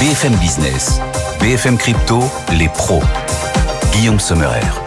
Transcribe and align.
BFM 0.00 0.34
Business, 0.36 1.00
BFM 1.40 1.76
Crypto, 1.76 2.20
les 2.52 2.68
pros. 2.68 3.02
Guillaume 3.92 4.20
Sommerer. 4.20 4.81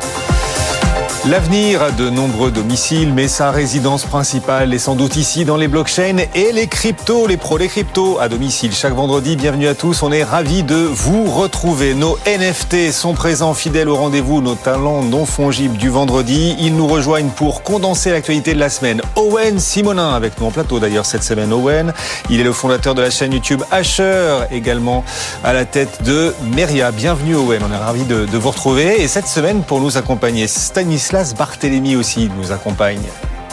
L'avenir 1.28 1.82
a 1.82 1.90
de 1.90 2.08
nombreux 2.12 2.52
domiciles, 2.52 3.12
mais 3.12 3.28
sa 3.28 3.50
résidence 3.50 4.04
principale 4.04 4.76
est 4.76 4.80
sans 4.80 4.94
doute 4.94 5.16
ici 5.16 5.44
dans 5.44 5.58
les 5.58 5.68
blockchains 5.68 6.18
et 6.36 6.52
les 6.52 6.68
cryptos, 6.68 7.26
les 7.26 7.36
pros, 7.36 7.58
les 7.58 7.68
cryptos 7.68 8.20
à 8.20 8.30
domicile. 8.30 8.76
Chaque 8.76 8.94
vendredi, 8.94 9.36
bienvenue 9.36 9.68
à 9.68 9.73
tous. 9.73 10.04
On 10.04 10.12
est 10.12 10.23
ravis 10.23 10.62
de 10.62 10.76
vous 10.76 11.23
retrouver. 11.23 11.96
Nos 11.96 12.20
NFT 12.27 12.91
sont 12.91 13.16
présents 13.16 13.55
fidèles 13.55 13.90
au 13.90 13.96
rendez-vous, 13.96 14.40
nos 14.40 14.54
talents 14.54 15.02
non 15.02 15.26
fongibles 15.26 15.77
du 15.77 15.90
vendredi. 15.90 16.55
Ils 16.59 16.76
nous 16.76 16.86
rejoignent 16.86 17.32
pour 17.36 17.64
condenser 17.64 18.12
l'actualité 18.12 18.54
de 18.54 18.60
la 18.60 18.70
semaine. 18.70 19.02
Owen 19.16 19.60
Simonin 19.60 20.14
avec 20.14 20.39
nous 20.39 20.46
en 20.46 20.52
plateau 20.52 20.80
d'ailleurs 20.80 21.07
cette 21.07 21.23
semaine. 21.23 21.52
Owen, 21.52 21.92
il 22.30 22.39
est 22.39 22.44
le 22.44 22.54
fondateur 22.54 22.94
de 22.94 23.02
la 23.02 23.10
chaîne 23.10 23.34
YouTube 23.34 23.64
Asher, 23.71 24.42
également 24.52 25.04
à 25.44 25.54
la 25.54 25.66
tête 25.66 26.04
de 26.04 26.35
Meria. 26.55 26.91
Bienvenue 26.91 27.34
Owen, 27.35 27.63
on 27.68 27.73
est 27.73 27.77
ravis 27.77 28.05
de, 28.05 28.26
de 28.26 28.38
vous 28.38 28.52
retrouver. 28.52 29.02
Et 29.02 29.07
cette 29.07 29.27
semaine, 29.27 29.63
pour 29.63 29.82
nous 29.82 29.98
accompagner, 29.98 30.46
Stanislas 30.46 31.15
Stanislas 31.16 31.38
Barthélémy 31.38 31.96
aussi 31.96 32.30
nous 32.38 32.52
accompagne. 32.52 33.00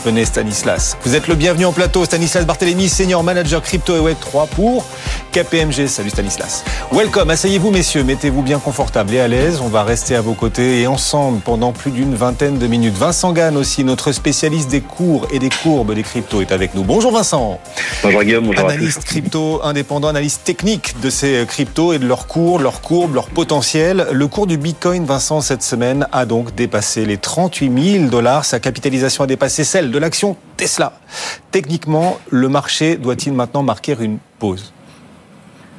Venez 0.05 0.25
Stanislas. 0.25 0.97
Vous 1.05 1.15
êtes 1.15 1.29
le 1.29 1.37
bienvenu 1.37 1.65
en 1.65 1.73
plateau. 1.73 2.05
Stanislas 2.05 2.45
Barthélémy, 2.45 2.89
senior 2.89 3.23
manager 3.23 3.63
crypto 3.63 3.95
et 3.95 4.01
web 4.01 4.17
3 4.19 4.49
pour 4.49 4.85
KPMG. 5.31 5.87
Salut 5.87 6.11
Stanislas. 6.11 6.65
Welcome. 6.91 7.31
Asseyez-vous 7.31 7.71
messieurs. 7.71 8.03
Mettez-vous 8.03 8.43
bien 8.43 8.59
confortable 8.59 9.15
et 9.15 9.21
à 9.21 9.29
l'aise. 9.29 9.61
On 9.63 9.69
va 9.69 9.85
rester 9.85 10.17
à 10.17 10.21
vos 10.21 10.35
côtés 10.35 10.81
et 10.81 10.89
ensemble 10.89 11.41
pendant 11.41 11.71
plus 11.71 11.93
d'une 11.93 12.17
vingtaine 12.17 12.59
de 12.59 12.67
minutes. 12.67 12.97
Vincent 12.97 13.33
Gann 13.33 13.57
aussi, 13.57 13.85
notre 13.85 14.11
spécialiste 14.11 14.71
des 14.71 14.81
cours 14.81 15.29
et 15.31 15.39
des 15.39 15.51
courbes 15.51 15.95
des 15.95 16.03
cryptos 16.03 16.41
est 16.41 16.51
avec 16.51 16.75
nous. 16.75 16.83
Bonjour 16.83 17.13
Vincent. 17.13 17.61
Bonjour 18.03 18.25
Guillaume. 18.25 18.47
Bonjour 18.47 18.69
Analyste 18.69 19.05
crypto 19.05 19.61
indépendant, 19.63 20.09
analyste 20.09 20.43
technique 20.43 21.01
de 21.01 21.11
ces 21.11 21.45
cryptos 21.47 21.93
et 21.93 22.01
de 22.01 22.07
leurs 22.09 22.27
cours, 22.27 22.59
leurs 22.59 22.81
courbes, 22.81 23.15
leur 23.15 23.27
potentiel. 23.27 24.09
Le 24.11 24.27
cours 24.27 24.49
du 24.49 24.59
Bitcoin, 24.59 25.05
Vincent, 25.05 25.43
cette 25.43 25.63
semaine 25.63 26.09
a 26.11 26.27
donc 26.27 26.57
dépassé 26.57 27.05
les 27.05 27.19
38 27.19 27.93
000 27.99 28.05
dollars. 28.07 28.45
Sa 28.45 28.59
capitalisation 28.59 29.23
a 29.23 29.29
dépassé 29.29 29.63
celle 29.63 29.92
de 29.93 29.99
l'action 29.99 30.37
Tesla. 30.57 30.95
Techniquement, 31.53 32.19
le 32.31 32.49
marché 32.49 32.97
doit-il 32.97 33.33
maintenant 33.33 33.63
marquer 33.63 33.95
une 34.01 34.19
pause? 34.39 34.73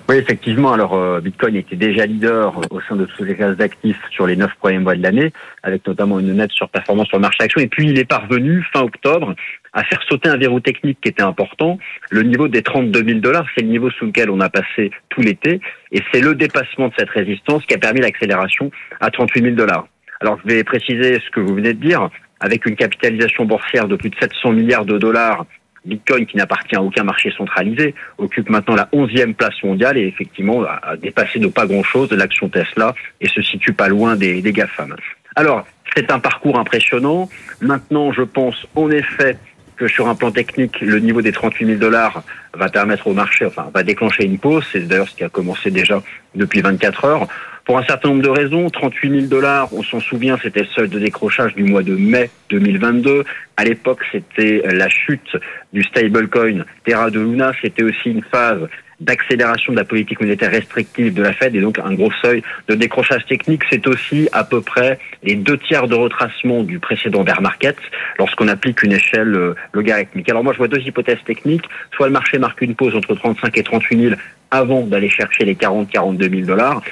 Oui, 0.09 0.17
effectivement. 0.17 0.73
Alors, 0.73 0.95
euh, 0.95 1.21
Bitcoin 1.21 1.55
était 1.55 1.77
déjà 1.77 2.05
leader 2.05 2.59
au 2.71 2.81
sein 2.81 2.97
de 2.97 3.05
toutes 3.05 3.25
les 3.25 3.35
classes 3.35 3.55
d'actifs 3.55 3.99
sur 4.11 4.27
les 4.27 4.35
neuf 4.35 4.51
premiers 4.59 4.79
mois 4.79 4.95
de 4.95 5.01
l'année, 5.01 5.31
avec 5.63 5.87
notamment 5.87 6.19
une 6.19 6.33
nette 6.33 6.51
surperformance 6.51 7.07
sur 7.07 7.17
le 7.17 7.21
marché 7.21 7.37
action. 7.41 7.61
Et 7.61 7.67
puis, 7.67 7.87
il 7.87 7.97
est 7.97 8.05
parvenu, 8.05 8.65
fin 8.73 8.81
octobre, 8.81 9.33
à 9.71 9.83
faire 9.85 10.01
sauter 10.09 10.27
un 10.27 10.35
verrou 10.35 10.59
technique 10.59 10.99
qui 11.01 11.07
était 11.07 11.23
important. 11.23 11.79
Le 12.11 12.23
niveau 12.23 12.49
des 12.49 12.63
32 12.63 13.01
000 13.03 13.19
dollars, 13.19 13.45
c'est 13.55 13.63
le 13.63 13.69
niveau 13.69 13.89
sous 13.91 14.05
lequel 14.05 14.29
on 14.29 14.41
a 14.41 14.49
passé 14.49 14.91
tout 15.07 15.21
l'été. 15.21 15.61
Et 15.93 16.01
c'est 16.11 16.21
le 16.21 16.35
dépassement 16.35 16.89
de 16.89 16.93
cette 16.97 17.09
résistance 17.09 17.65
qui 17.65 17.73
a 17.73 17.77
permis 17.77 18.01
l'accélération 18.01 18.71
à 18.99 19.09
38 19.09 19.41
000 19.41 19.55
dollars. 19.55 19.87
Alors, 20.19 20.37
je 20.43 20.53
vais 20.53 20.63
préciser 20.65 21.21
ce 21.25 21.31
que 21.31 21.39
vous 21.39 21.55
venez 21.55 21.73
de 21.73 21.79
dire 21.85 22.09
avec 22.43 22.65
une 22.65 22.75
capitalisation 22.75 23.45
boursière 23.45 23.87
de 23.87 23.95
plus 23.95 24.09
de 24.09 24.15
700 24.19 24.51
milliards 24.51 24.83
de 24.83 24.97
dollars, 24.97 25.45
Bitcoin, 25.85 26.25
qui 26.25 26.35
n'appartient 26.35 26.75
à 26.75 26.81
aucun 26.81 27.03
marché 27.03 27.31
centralisé, 27.31 27.95
occupe 28.17 28.49
maintenant 28.49 28.75
la 28.75 28.89
11e 28.93 29.33
place 29.33 29.63
mondiale 29.63 29.97
et 29.97 30.05
effectivement 30.07 30.61
a 30.63 30.97
dépassé 30.97 31.39
de 31.39 31.47
pas 31.47 31.65
grand-chose 31.65 32.11
l'action 32.11 32.49
Tesla 32.49 32.93
et 33.21 33.29
se 33.29 33.41
situe 33.41 33.71
pas 33.71 33.87
loin 33.87 34.17
des, 34.17 34.41
des 34.41 34.51
GAFAM. 34.51 34.93
Alors, 35.37 35.65
c'est 35.95 36.11
un 36.11 36.19
parcours 36.19 36.59
impressionnant. 36.59 37.29
Maintenant, 37.61 38.11
je 38.11 38.23
pense 38.23 38.67
en 38.75 38.91
effet 38.91 39.37
que 39.77 39.87
sur 39.87 40.09
un 40.09 40.15
plan 40.15 40.31
technique, 40.31 40.81
le 40.81 40.99
niveau 40.99 41.21
des 41.21 41.31
38 41.31 41.65
000 41.65 41.79
dollars 41.79 42.23
va 42.53 42.67
permettre 42.67 43.07
au 43.07 43.13
marché, 43.13 43.45
enfin, 43.45 43.69
va 43.73 43.83
déclencher 43.83 44.25
une 44.25 44.37
pause. 44.37 44.65
C'est 44.71 44.85
d'ailleurs 44.85 45.07
ce 45.07 45.15
qui 45.15 45.23
a 45.23 45.29
commencé 45.29 45.71
déjà 45.71 46.03
depuis 46.35 46.61
24 46.61 47.05
heures. 47.05 47.27
Pour 47.65 47.77
un 47.77 47.83
certain 47.83 48.09
nombre 48.09 48.21
de 48.21 48.29
raisons, 48.29 48.69
38 48.69 49.09
000 49.09 49.25
dollars, 49.27 49.73
on 49.73 49.83
s'en 49.83 50.01
souvient, 50.01 50.37
c'était 50.41 50.61
le 50.61 50.67
seuil 50.67 50.89
de 50.89 50.99
décrochage 50.99 51.55
du 51.55 51.63
mois 51.63 51.81
de 51.81 51.95
mai 51.95 52.29
2022. 52.49 53.23
À 53.55 53.63
l'époque, 53.63 54.01
c'était 54.11 54.61
la 54.65 54.89
chute 54.89 55.37
du 55.71 55.81
stablecoin 55.83 56.65
Terra 56.83 57.09
de 57.09 57.21
Luna. 57.21 57.53
C'était 57.61 57.83
aussi 57.83 58.09
une 58.09 58.21
phase 58.21 58.67
d'accélération 58.99 59.71
de 59.71 59.77
la 59.77 59.85
politique 59.85 60.19
monétaire 60.19 60.51
restrictive 60.51 61.13
de 61.13 61.23
la 61.23 61.31
Fed 61.31 61.55
et 61.55 61.61
donc 61.61 61.79
un 61.79 61.93
gros 61.93 62.11
seuil 62.21 62.43
de 62.67 62.75
décrochage 62.75 63.25
technique. 63.27 63.63
C'est 63.69 63.87
aussi 63.87 64.27
à 64.33 64.43
peu 64.43 64.61
près 64.61 64.99
les 65.23 65.35
deux 65.35 65.57
tiers 65.57 65.87
de 65.87 65.95
retracement 65.95 66.63
du 66.63 66.79
précédent 66.79 67.23
bear 67.23 67.41
market 67.41 67.77
lorsqu'on 68.19 68.49
applique 68.49 68.83
une 68.83 68.93
échelle 68.93 69.35
euh, 69.35 69.55
logarithmique. 69.71 70.29
Alors 70.29 70.43
moi, 70.43 70.51
je 70.51 70.57
vois 70.57 70.67
deux 70.67 70.81
hypothèses 70.81 71.23
techniques. 71.25 71.65
Soit 71.95 72.07
le 72.07 72.13
marché 72.13 72.39
marque 72.39 72.61
une 72.61 72.75
pause 72.75 72.93
entre 72.95 73.15
35 73.15 73.57
et 73.57 73.63
38 73.63 74.01
000 74.09 74.15
avant 74.53 74.81
d'aller 74.81 75.09
chercher 75.09 75.45
les 75.45 75.55
40-42 75.55 76.29
000 76.29 76.45
dollars, 76.45 76.83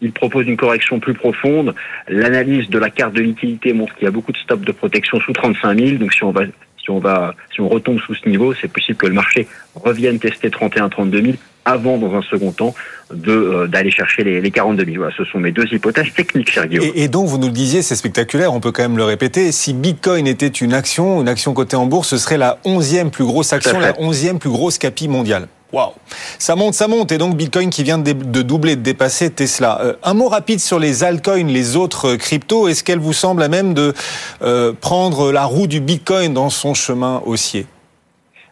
il 0.00 0.12
propose 0.12 0.46
une 0.46 0.56
correction 0.56 1.00
plus 1.00 1.14
profonde. 1.14 1.74
L'analyse 2.08 2.68
de 2.68 2.78
la 2.78 2.90
carte 2.90 3.14
de 3.14 3.20
liquidité 3.20 3.72
montre 3.72 3.94
qu'il 3.94 4.04
y 4.04 4.08
a 4.08 4.10
beaucoup 4.10 4.32
de 4.32 4.38
stops 4.38 4.64
de 4.64 4.72
protection 4.72 5.20
sous 5.20 5.32
35 5.32 5.78
000. 5.78 5.96
Donc 5.98 6.12
si 6.12 6.24
on 6.24 6.32
va 6.32 6.42
si 6.82 6.90
on 6.90 6.98
va 6.98 7.34
si 7.54 7.60
on 7.60 7.68
retombe 7.68 8.00
sous 8.00 8.14
ce 8.14 8.28
niveau, 8.28 8.54
c'est 8.54 8.68
possible 8.68 8.98
que 8.98 9.06
le 9.06 9.14
marché 9.14 9.46
revienne 9.74 10.18
tester 10.18 10.50
31 10.50 10.88
32 10.88 11.22
000 11.22 11.34
avant, 11.64 11.96
dans 11.96 12.14
un 12.14 12.22
second 12.22 12.50
temps, 12.50 12.74
de 13.12 13.30
euh, 13.30 13.66
d'aller 13.68 13.92
chercher 13.92 14.24
les, 14.24 14.40
les 14.40 14.50
42 14.50 14.84
000. 14.84 14.96
Voilà, 14.96 15.14
ce 15.16 15.24
sont 15.24 15.38
mes 15.38 15.52
deux 15.52 15.72
hypothèses 15.72 16.12
techniques, 16.12 16.50
cher 16.50 16.66
Guillaume. 16.66 16.86
Et, 16.94 17.04
et, 17.04 17.08
donc, 17.08 17.28
vous 17.28 17.38
nous 17.38 17.46
le 17.46 17.52
disiez, 17.52 17.82
c'est 17.82 17.94
spectaculaire, 17.94 18.52
on 18.52 18.60
peut 18.60 18.72
quand 18.72 18.82
même 18.82 18.96
le 18.96 19.04
répéter. 19.04 19.52
Si 19.52 19.72
Bitcoin 19.72 20.26
était 20.26 20.48
une 20.48 20.74
action, 20.74 21.20
une 21.20 21.28
action 21.28 21.54
cotée 21.54 21.76
en 21.76 21.86
bourse, 21.86 22.08
ce 22.08 22.18
serait 22.18 22.38
la 22.38 22.58
onzième 22.64 23.10
plus 23.10 23.24
grosse 23.24 23.52
action, 23.52 23.78
la 23.78 23.94
onzième 24.00 24.38
plus 24.38 24.50
grosse 24.50 24.78
capi 24.78 25.06
mondiale. 25.06 25.46
Waouh 25.72 25.92
Ça 26.38 26.54
monte, 26.54 26.74
ça 26.74 26.86
monte. 26.86 27.12
Et 27.12 27.18
donc 27.18 27.36
Bitcoin 27.36 27.70
qui 27.70 27.82
vient 27.82 27.98
de, 27.98 28.12
doubler, 28.12 28.76
de 28.76 28.82
dépasser 28.82 29.30
Tesla. 29.30 29.80
Euh, 29.82 29.94
un 30.02 30.14
mot 30.14 30.28
rapide 30.28 30.60
sur 30.60 30.78
les 30.78 31.02
altcoins, 31.02 31.46
les 31.46 31.76
autres 31.76 32.16
cryptos. 32.16 32.68
Est-ce 32.68 32.84
qu'elle 32.84 32.98
vous 32.98 33.14
semble 33.14 33.42
à 33.42 33.48
même 33.48 33.72
de 33.72 33.94
euh, 34.42 34.72
prendre 34.78 35.32
la 35.32 35.44
roue 35.44 35.66
du 35.66 35.80
Bitcoin 35.80 36.34
dans 36.34 36.50
son 36.50 36.74
chemin 36.74 37.22
haussier? 37.24 37.66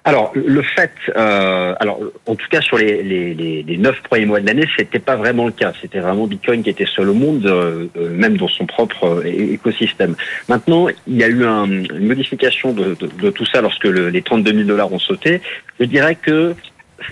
Alors 0.04 0.32
le 0.34 0.62
fait, 0.62 0.92
euh, 1.14 1.74
alors 1.78 2.00
en 2.26 2.34
tout 2.34 2.46
cas 2.50 2.62
sur 2.62 2.78
les, 2.78 3.02
les, 3.02 3.80
premiers 4.08 4.24
mois 4.24 4.40
de 4.40 4.46
l'année, 4.46 4.66
c'était 4.76 4.98
pas 4.98 5.16
vraiment 5.16 5.44
le 5.44 5.52
cas. 5.52 5.72
C'était 5.80 6.00
vraiment 6.00 6.26
Bitcoin 6.26 6.62
qui 6.62 6.70
était 6.70 6.86
seul 6.86 7.10
au 7.10 7.14
monde, 7.14 7.44
euh, 7.46 7.86
même 7.96 8.38
dans 8.38 8.48
son 8.48 8.64
propre 8.64 9.20
euh, 9.22 9.52
écosystème. 9.52 10.14
Maintenant, 10.48 10.88
il 11.06 11.16
y 11.16 11.22
a 11.22 11.28
eu 11.28 11.44
un, 11.44 11.66
une 11.66 12.06
modification 12.06 12.72
de, 12.72 12.94
tout 13.30 13.46
ça 13.46 13.60
lorsque 13.60 13.84
le, 13.84 14.08
les 14.08 14.22
32 14.22 14.52
000 14.52 14.64
dollars 14.64 14.90
ont 14.90 14.98
sauté. 14.98 15.42
Je 15.78 15.84
dirais 15.84 16.14
que 16.14 16.54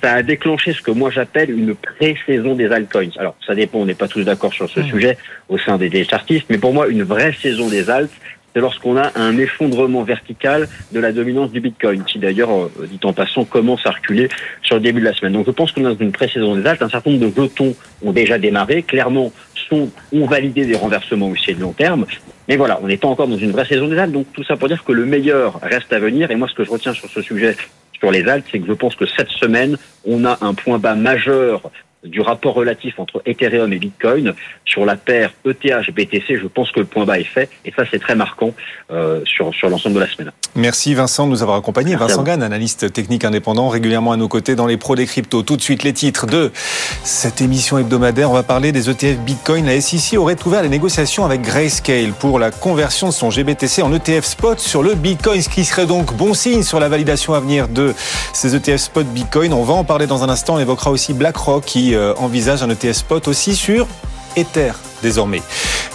ça 0.02 0.12
a 0.12 0.22
déclenché 0.22 0.72
ce 0.72 0.82
que 0.82 0.90
moi 0.90 1.10
j'appelle 1.10 1.50
une 1.50 1.74
pré-saison 1.74 2.54
des 2.54 2.70
altcoins. 2.70 3.10
Alors, 3.18 3.36
ça 3.46 3.54
dépend, 3.54 3.78
on 3.78 3.86
n'est 3.86 3.94
pas 3.94 4.08
tous 4.08 4.22
d'accord 4.22 4.52
sur 4.52 4.68
ce 4.68 4.80
mmh. 4.80 4.88
sujet 4.88 5.18
au 5.48 5.58
sein 5.58 5.78
des, 5.78 5.88
des 5.88 6.06
artistes, 6.12 6.46
mais 6.50 6.58
pour 6.58 6.72
moi, 6.72 6.88
une 6.88 7.02
vraie 7.02 7.32
saison 7.32 7.68
des 7.68 7.90
alts, 7.90 8.10
c'est 8.54 8.60
lorsqu'on 8.60 8.96
a 8.96 9.12
un 9.14 9.36
effondrement 9.36 10.02
vertical 10.02 10.68
de 10.92 11.00
la 11.00 11.12
dominance 11.12 11.52
du 11.52 11.60
Bitcoin, 11.60 12.04
qui 12.04 12.18
d'ailleurs, 12.18 12.50
euh, 12.50 12.70
dit 12.90 13.00
en 13.04 13.12
passant, 13.12 13.44
commence 13.44 13.84
à 13.86 13.90
reculer 13.90 14.28
sur 14.62 14.76
le 14.76 14.82
début 14.82 15.00
de 15.00 15.04
la 15.04 15.12
semaine. 15.12 15.32
Donc 15.32 15.46
je 15.46 15.50
pense 15.50 15.72
qu'on 15.72 15.84
a 15.84 15.94
dans 15.94 15.98
une 15.98 16.12
pré-saison 16.12 16.56
des 16.56 16.66
alts, 16.66 16.82
un 16.82 16.88
certain 16.88 17.10
nombre 17.10 17.26
de 17.26 17.42
jetons 17.42 17.74
ont 18.02 18.12
déjà 18.12 18.38
démarré, 18.38 18.82
clairement 18.82 19.32
sont, 19.68 19.90
ont 20.12 20.26
validé 20.26 20.64
des 20.64 20.76
renversements 20.76 21.28
aussi 21.28 21.54
de 21.54 21.60
long 21.60 21.72
terme, 21.72 22.06
mais 22.48 22.56
voilà, 22.56 22.80
on 22.82 22.86
n'est 22.86 22.96
pas 22.96 23.08
encore 23.08 23.28
dans 23.28 23.36
une 23.36 23.50
vraie 23.50 23.66
saison 23.66 23.88
des 23.88 23.98
alts, 23.98 24.12
donc 24.12 24.26
tout 24.32 24.44
ça 24.44 24.56
pour 24.56 24.68
dire 24.68 24.82
que 24.82 24.92
le 24.92 25.04
meilleur 25.04 25.60
reste 25.60 25.92
à 25.92 25.98
venir, 25.98 26.30
et 26.30 26.36
moi 26.36 26.48
ce 26.48 26.54
que 26.54 26.64
je 26.64 26.70
retiens 26.70 26.94
sur 26.94 27.08
ce 27.10 27.20
sujet 27.20 27.54
sur 27.98 28.10
les 28.10 28.28
altes, 28.28 28.46
c'est 28.50 28.60
que 28.60 28.66
je 28.66 28.72
pense 28.72 28.94
que 28.94 29.06
cette 29.06 29.30
semaine, 29.30 29.76
on 30.04 30.24
a 30.24 30.38
un 30.40 30.54
point 30.54 30.78
bas 30.78 30.94
majeur 30.94 31.70
du 32.04 32.20
rapport 32.20 32.54
relatif 32.54 32.98
entre 32.98 33.22
Ethereum 33.26 33.72
et 33.72 33.78
Bitcoin 33.78 34.34
sur 34.64 34.84
la 34.84 34.96
paire 34.96 35.32
ETH-BTC, 35.44 36.38
je 36.40 36.46
pense 36.46 36.70
que 36.70 36.80
le 36.80 36.86
point 36.86 37.04
bas 37.04 37.18
est 37.18 37.24
fait 37.24 37.50
et 37.64 37.72
ça 37.72 37.84
c'est 37.90 37.98
très 37.98 38.14
marquant 38.14 38.54
euh, 38.90 39.20
sur, 39.24 39.52
sur 39.54 39.68
l'ensemble 39.68 39.96
de 39.96 40.00
la 40.00 40.08
semaine. 40.08 40.30
Merci 40.54 40.94
Vincent 40.94 41.26
de 41.26 41.30
nous 41.30 41.42
avoir 41.42 41.58
accompagnés. 41.58 41.96
Vincent 41.96 42.22
Gann, 42.22 42.42
analyste 42.42 42.92
technique 42.92 43.24
indépendant, 43.24 43.68
régulièrement 43.68 44.12
à 44.12 44.16
nos 44.16 44.28
côtés 44.28 44.54
dans 44.54 44.66
les 44.66 44.76
pros 44.76 44.96
des 44.96 45.06
cryptos. 45.06 45.42
Tout 45.42 45.56
de 45.56 45.62
suite 45.62 45.82
les 45.82 45.92
titres 45.92 46.26
de 46.26 46.52
cette 47.04 47.40
émission 47.40 47.78
hebdomadaire. 47.78 48.30
On 48.30 48.34
va 48.34 48.42
parler 48.42 48.72
des 48.72 48.90
ETF 48.90 49.18
Bitcoin. 49.18 49.66
La 49.66 49.80
SEC 49.80 50.18
aurait 50.18 50.36
ouvert 50.46 50.62
les 50.62 50.68
négociations 50.68 51.24
avec 51.24 51.42
Grayscale 51.42 52.12
pour 52.12 52.38
la 52.38 52.50
conversion 52.50 53.08
de 53.08 53.12
son 53.12 53.30
GBTC 53.30 53.82
en 53.82 53.92
ETF 53.92 54.24
spot 54.24 54.58
sur 54.58 54.82
le 54.82 54.94
Bitcoin, 54.94 55.42
ce 55.42 55.48
qui 55.48 55.64
serait 55.64 55.86
donc 55.86 56.14
bon 56.14 56.34
signe 56.34 56.62
sur 56.62 56.80
la 56.80 56.88
validation 56.88 57.34
à 57.34 57.40
venir 57.40 57.68
de 57.68 57.94
ces 58.32 58.54
ETF 58.54 58.80
spot 58.80 59.06
Bitcoin. 59.06 59.52
On 59.52 59.64
va 59.64 59.74
en 59.74 59.84
parler 59.84 60.06
dans 60.06 60.24
un 60.24 60.28
instant. 60.28 60.56
On 60.56 60.58
évoquera 60.58 60.90
aussi 60.90 61.12
BlackRock 61.12 61.64
qui 61.64 61.87
euh, 61.94 62.14
envisage 62.16 62.62
un 62.62 62.70
ETF 62.70 62.96
spot 62.96 63.28
aussi 63.28 63.54
sur 63.54 63.86
Ether 64.36 64.72
désormais. 65.02 65.42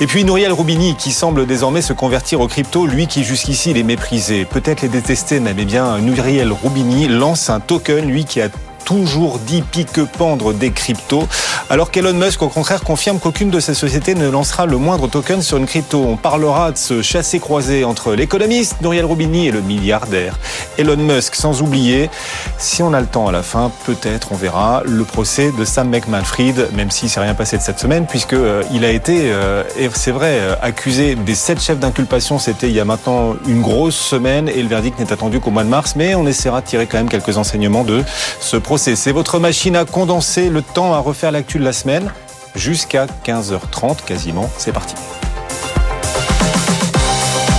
Et 0.02 0.08
puis 0.08 0.24
Nouriel 0.24 0.52
Roubini 0.52 0.96
qui 0.96 1.12
semble 1.12 1.46
désormais 1.46 1.82
se 1.82 1.94
convertir 1.94 2.42
au 2.42 2.48
crypto, 2.48 2.86
lui 2.86 3.08
qui 3.08 3.24
jusqu'ici 3.24 3.74
les 3.74 3.84
méprisait, 3.84 4.46
peut-être 4.46 4.82
les 4.82 4.88
détestait, 4.88 5.40
mais 5.40 5.54
bien 5.54 5.98
Nouriel 6.00 6.52
Roubini 6.52 7.08
lance 7.08 7.50
un 7.50 7.60
token, 7.60 8.08
lui 8.08 8.26
qui 8.26 8.42
a 8.42 8.50
toujours 8.84 9.40
dit 9.40 9.62
pique-pendre 9.62 10.54
des 10.54 10.72
cryptos, 10.72 11.28
alors 11.70 11.92
qu'Elon 11.92 12.14
Musk, 12.14 12.42
au 12.42 12.50
contraire, 12.50 12.84
confirme 12.84 13.20
qu'aucune 13.20 13.50
de 13.50 13.60
ces 13.60 13.74
sociétés 13.74 14.16
ne 14.16 14.30
lancera 14.30 14.66
le 14.66 14.78
moindre 14.78 15.08
token 15.08 15.42
sur 15.42 15.58
une 15.58 15.66
crypto. 15.66 16.04
On 16.08 16.18
parlera 16.18 16.72
de 16.72 16.78
ce 16.78 17.02
chassé-croisé 17.02 17.84
entre 17.84 18.14
l'économiste 18.14 18.82
Nouriel 18.82 19.06
Roubini 19.06 19.48
et 19.48 19.52
le 19.52 19.62
milliardaire 19.62 20.38
Elon 20.78 20.98
Musk, 20.98 21.36
sans 21.36 21.62
oublier, 21.62 22.10
si 22.58 22.84
on 22.84 22.94
a 22.94 23.00
le 23.00 23.08
temps 23.08 23.28
à 23.28 23.32
la 23.32 23.44
fin, 23.44 23.72
peut-être 23.86 24.32
on 24.32 24.36
verra 24.36 24.84
le 24.86 25.04
procès 25.04 25.52
de 25.58 25.66
Sam 25.66 25.90
McMahon-Fried, 25.90 26.70
même 26.74 26.92
si 26.92 27.10
c'est 27.10 27.20
rien 27.20 27.34
passé 27.34 27.58
de 27.58 27.62
cette 27.62 27.80
semaine, 27.80 28.06
puisque 28.06 28.34
euh, 28.34 28.64
il 28.74 28.84
a 28.86 28.92
été, 28.92 29.32
euh, 29.32 29.64
c'est 29.94 30.12
vrai, 30.12 30.40
euh, 30.40 30.56
accusé 30.62 31.16
des 31.16 31.36
sept 31.36 31.62
chefs 31.62 31.80
d'inculpation. 31.80 32.40
C'était 32.40 32.68
il 32.68 32.74
y 32.74 32.80
a 32.80 32.86
maintenant 32.86 33.36
une 33.48 33.62
grosse 33.62 33.96
semaine, 33.96 34.50
et 34.50 34.62
le 34.62 34.68
verdict 34.68 35.00
n'est 35.00 35.14
attendu 35.14 35.40
qu'au 35.40 35.52
mois 35.52 35.64
de 35.64 35.70
mars. 35.70 35.94
Mais 35.96 36.16
on 36.16 36.28
essaiera 36.28 36.62
de 36.62 36.66
tirer 36.66 36.88
quand 36.88 36.98
même 36.98 37.10
quelques 37.10 37.38
enseignements 37.38 37.84
de 37.84 38.04
ce 38.40 38.58
procès. 38.58 38.73
C'est 38.78 39.12
votre 39.12 39.40
machine 39.40 39.76
à 39.76 39.86
condenser 39.86 40.50
le 40.50 40.64
temps 40.64 40.94
à 40.94 40.98
refaire 40.98 41.32
l'actu 41.32 41.60
de 41.60 41.64
la 41.64 41.74
semaine 41.74 42.12
jusqu'à 42.56 43.06
15h30 43.24 44.04
quasiment. 44.04 44.50
C'est 44.58 44.72
parti. 44.72 44.96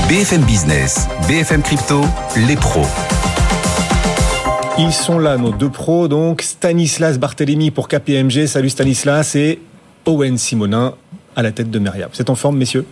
BFM 0.09 0.43
Business, 0.43 1.07
BFM 1.29 1.63
Crypto, 1.63 2.01
les 2.49 2.57
pros. 2.57 2.87
Ils 4.77 4.93
sont 4.93 5.21
là, 5.21 5.37
nos 5.37 5.53
deux 5.53 5.71
pros, 5.71 6.09
donc 6.09 6.43
Stanislas 6.43 7.19
Barthélémy 7.19 7.71
pour 7.71 7.87
KPMG. 7.87 8.47
Salut 8.47 8.71
Stanislas 8.71 9.37
et 9.37 9.61
Owen 10.07 10.37
Simonin 10.37 10.95
à 11.37 11.43
la 11.43 11.53
tête 11.53 11.71
de 11.71 11.79
Meria. 11.79 12.09
Vous 12.13 12.21
êtes 12.21 12.31
en 12.31 12.35
forme, 12.35 12.57
messieurs? 12.57 12.87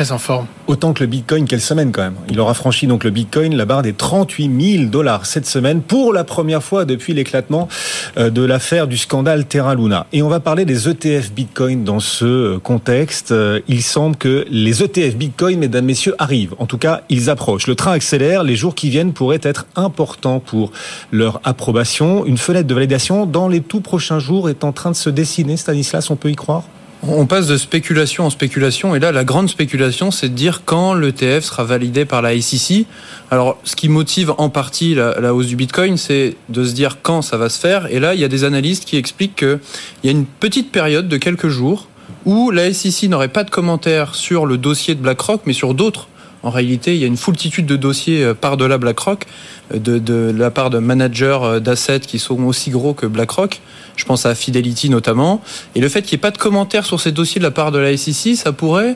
En 0.00 0.18
forme. 0.18 0.46
Autant 0.68 0.92
que 0.92 1.02
le 1.02 1.08
Bitcoin, 1.08 1.44
quelle 1.48 1.60
semaine 1.60 1.90
quand 1.90 2.02
même. 2.02 2.14
Il 2.30 2.38
aura 2.38 2.54
franchi 2.54 2.86
donc 2.86 3.02
le 3.02 3.10
Bitcoin 3.10 3.56
la 3.56 3.64
barre 3.64 3.82
des 3.82 3.92
38 3.92 4.76
000 4.78 4.84
dollars 4.84 5.26
cette 5.26 5.44
semaine 5.44 5.82
pour 5.82 6.12
la 6.12 6.22
première 6.22 6.62
fois 6.62 6.84
depuis 6.84 7.14
l'éclatement 7.14 7.66
euh, 8.16 8.30
de 8.30 8.42
l'affaire 8.42 8.86
du 8.86 8.96
scandale 8.96 9.46
Terra 9.46 9.74
Luna. 9.74 10.06
Et 10.12 10.22
on 10.22 10.28
va 10.28 10.38
parler 10.38 10.64
des 10.64 10.88
ETF 10.88 11.32
Bitcoin 11.32 11.82
dans 11.82 11.98
ce 11.98 12.24
euh, 12.24 12.58
contexte. 12.60 13.32
Euh, 13.32 13.58
il 13.66 13.82
semble 13.82 14.14
que 14.14 14.46
les 14.50 14.84
ETF 14.84 15.16
Bitcoin, 15.16 15.58
mesdames, 15.58 15.86
messieurs, 15.86 16.14
arrivent. 16.18 16.54
En 16.60 16.66
tout 16.66 16.78
cas, 16.78 17.02
ils 17.08 17.28
approchent. 17.28 17.66
Le 17.66 17.74
train 17.74 17.90
accélère. 17.90 18.44
Les 18.44 18.54
jours 18.54 18.76
qui 18.76 18.90
viennent 18.90 19.12
pourraient 19.12 19.40
être 19.42 19.66
importants 19.74 20.38
pour 20.38 20.70
leur 21.10 21.40
approbation. 21.42 22.24
Une 22.24 22.38
fenêtre 22.38 22.68
de 22.68 22.74
validation 22.74 23.26
dans 23.26 23.48
les 23.48 23.62
tout 23.62 23.80
prochains 23.80 24.20
jours 24.20 24.48
est 24.48 24.62
en 24.62 24.70
train 24.70 24.92
de 24.92 24.96
se 24.96 25.10
dessiner. 25.10 25.56
Stanislas, 25.56 26.08
on 26.10 26.16
peut 26.16 26.30
y 26.30 26.36
croire? 26.36 26.62
On 27.02 27.26
passe 27.26 27.46
de 27.46 27.56
spéculation 27.56 28.26
en 28.26 28.30
spéculation, 28.30 28.94
et 28.94 28.98
là, 28.98 29.12
la 29.12 29.24
grande 29.24 29.48
spéculation, 29.48 30.10
c'est 30.10 30.28
de 30.28 30.34
dire 30.34 30.62
quand 30.64 30.94
l'ETF 30.94 31.44
sera 31.44 31.64
validé 31.64 32.04
par 32.04 32.22
la 32.22 32.38
SEC. 32.40 32.86
Alors, 33.30 33.58
ce 33.64 33.76
qui 33.76 33.88
motive 33.88 34.34
en 34.38 34.48
partie 34.48 34.94
la, 34.94 35.32
hausse 35.34 35.46
du 35.46 35.56
Bitcoin, 35.56 35.96
c'est 35.96 36.36
de 36.48 36.64
se 36.64 36.72
dire 36.72 36.98
quand 37.02 37.22
ça 37.22 37.36
va 37.36 37.48
se 37.48 37.58
faire. 37.60 37.86
Et 37.90 38.00
là, 38.00 38.14
il 38.14 38.20
y 38.20 38.24
a 38.24 38.28
des 38.28 38.44
analystes 38.44 38.84
qui 38.84 38.96
expliquent 38.96 39.36
qu'il 39.36 39.58
y 40.04 40.08
a 40.08 40.10
une 40.10 40.26
petite 40.26 40.72
période 40.72 41.08
de 41.08 41.16
quelques 41.16 41.48
jours 41.48 41.86
où 42.24 42.50
la 42.50 42.72
SEC 42.72 43.08
n'aurait 43.08 43.28
pas 43.28 43.44
de 43.44 43.50
commentaires 43.50 44.14
sur 44.14 44.44
le 44.44 44.58
dossier 44.58 44.94
de 44.94 45.00
BlackRock, 45.00 45.42
mais 45.46 45.52
sur 45.52 45.74
d'autres 45.74 46.08
en 46.42 46.50
réalité, 46.50 46.94
il 46.94 47.00
y 47.00 47.04
a 47.04 47.08
une 47.08 47.16
foultitude 47.16 47.66
de 47.66 47.76
dossiers 47.76 48.22
euh, 48.22 48.34
par-delà 48.34 48.78
BlackRock, 48.78 49.26
euh, 49.74 49.78
de, 49.78 49.98
de, 49.98 50.32
la 50.36 50.50
part 50.50 50.70
de 50.70 50.78
managers 50.78 51.38
euh, 51.42 51.60
d'assets 51.60 52.00
qui 52.00 52.20
sont 52.20 52.40
aussi 52.44 52.70
gros 52.70 52.94
que 52.94 53.06
BlackRock. 53.06 53.60
Je 53.96 54.04
pense 54.04 54.24
à 54.24 54.36
Fidelity 54.36 54.88
notamment. 54.88 55.42
Et 55.74 55.80
le 55.80 55.88
fait 55.88 56.02
qu'il 56.02 56.16
n'y 56.16 56.20
ait 56.20 56.22
pas 56.22 56.30
de 56.30 56.38
commentaires 56.38 56.86
sur 56.86 57.00
ces 57.00 57.10
dossiers 57.10 57.40
de 57.40 57.44
la 57.44 57.50
part 57.50 57.72
de 57.72 57.78
la 57.78 57.96
SEC, 57.96 58.36
ça 58.36 58.52
pourrait 58.52 58.94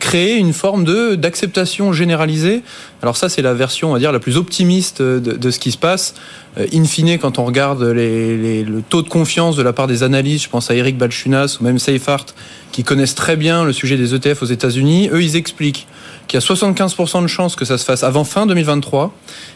créer 0.00 0.36
une 0.36 0.54
forme 0.54 0.84
de 0.84 1.16
d'acceptation 1.16 1.92
généralisée. 1.92 2.62
Alors 3.02 3.18
ça, 3.18 3.28
c'est 3.28 3.42
la 3.42 3.52
version, 3.52 3.90
on 3.90 3.92
va 3.92 3.98
dire, 3.98 4.12
la 4.12 4.18
plus 4.18 4.38
optimiste 4.38 5.02
de, 5.02 5.18
de 5.18 5.50
ce 5.50 5.58
qui 5.58 5.70
se 5.70 5.76
passe. 5.76 6.14
in 6.56 6.84
fine, 6.84 7.18
quand 7.18 7.38
on 7.38 7.44
regarde 7.44 7.82
les, 7.82 8.64
le 8.64 8.80
taux 8.80 9.02
de 9.02 9.10
confiance 9.10 9.54
de 9.54 9.62
la 9.62 9.74
part 9.74 9.86
des 9.86 10.02
analystes, 10.02 10.44
je 10.44 10.48
pense 10.48 10.70
à 10.70 10.74
Eric 10.74 10.96
Balchunas 10.96 11.58
ou 11.60 11.64
même 11.64 11.78
Seifert, 11.78 12.24
qui 12.72 12.84
connaissent 12.84 13.16
très 13.16 13.36
bien 13.36 13.64
le 13.64 13.74
sujet 13.74 13.98
des 13.98 14.14
ETF 14.14 14.40
aux 14.42 14.46
États-Unis, 14.46 15.10
eux, 15.12 15.22
ils 15.22 15.36
expliquent 15.36 15.86
qu'il 16.26 16.40
y 16.40 16.42
a 16.42 16.46
75% 16.46 17.22
de 17.22 17.26
chances 17.26 17.56
que 17.56 17.64
ça 17.64 17.78
se 17.78 17.84
fasse 17.84 18.02
avant 18.02 18.24
fin 18.24 18.46
2023 18.46 19.14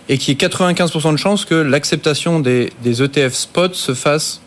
et 0.08 0.19
qu'il 0.19 0.34
y 0.34 0.44
ait 0.44 0.49
95% 0.49 1.12
de 1.12 1.17
chances 1.17 1.44
que 1.44 1.55
l'acceptation 1.55 2.40
des, 2.40 2.70
ETF 2.84 3.34
spot 3.34 3.75
se 3.75 3.94
fasse 3.94 4.40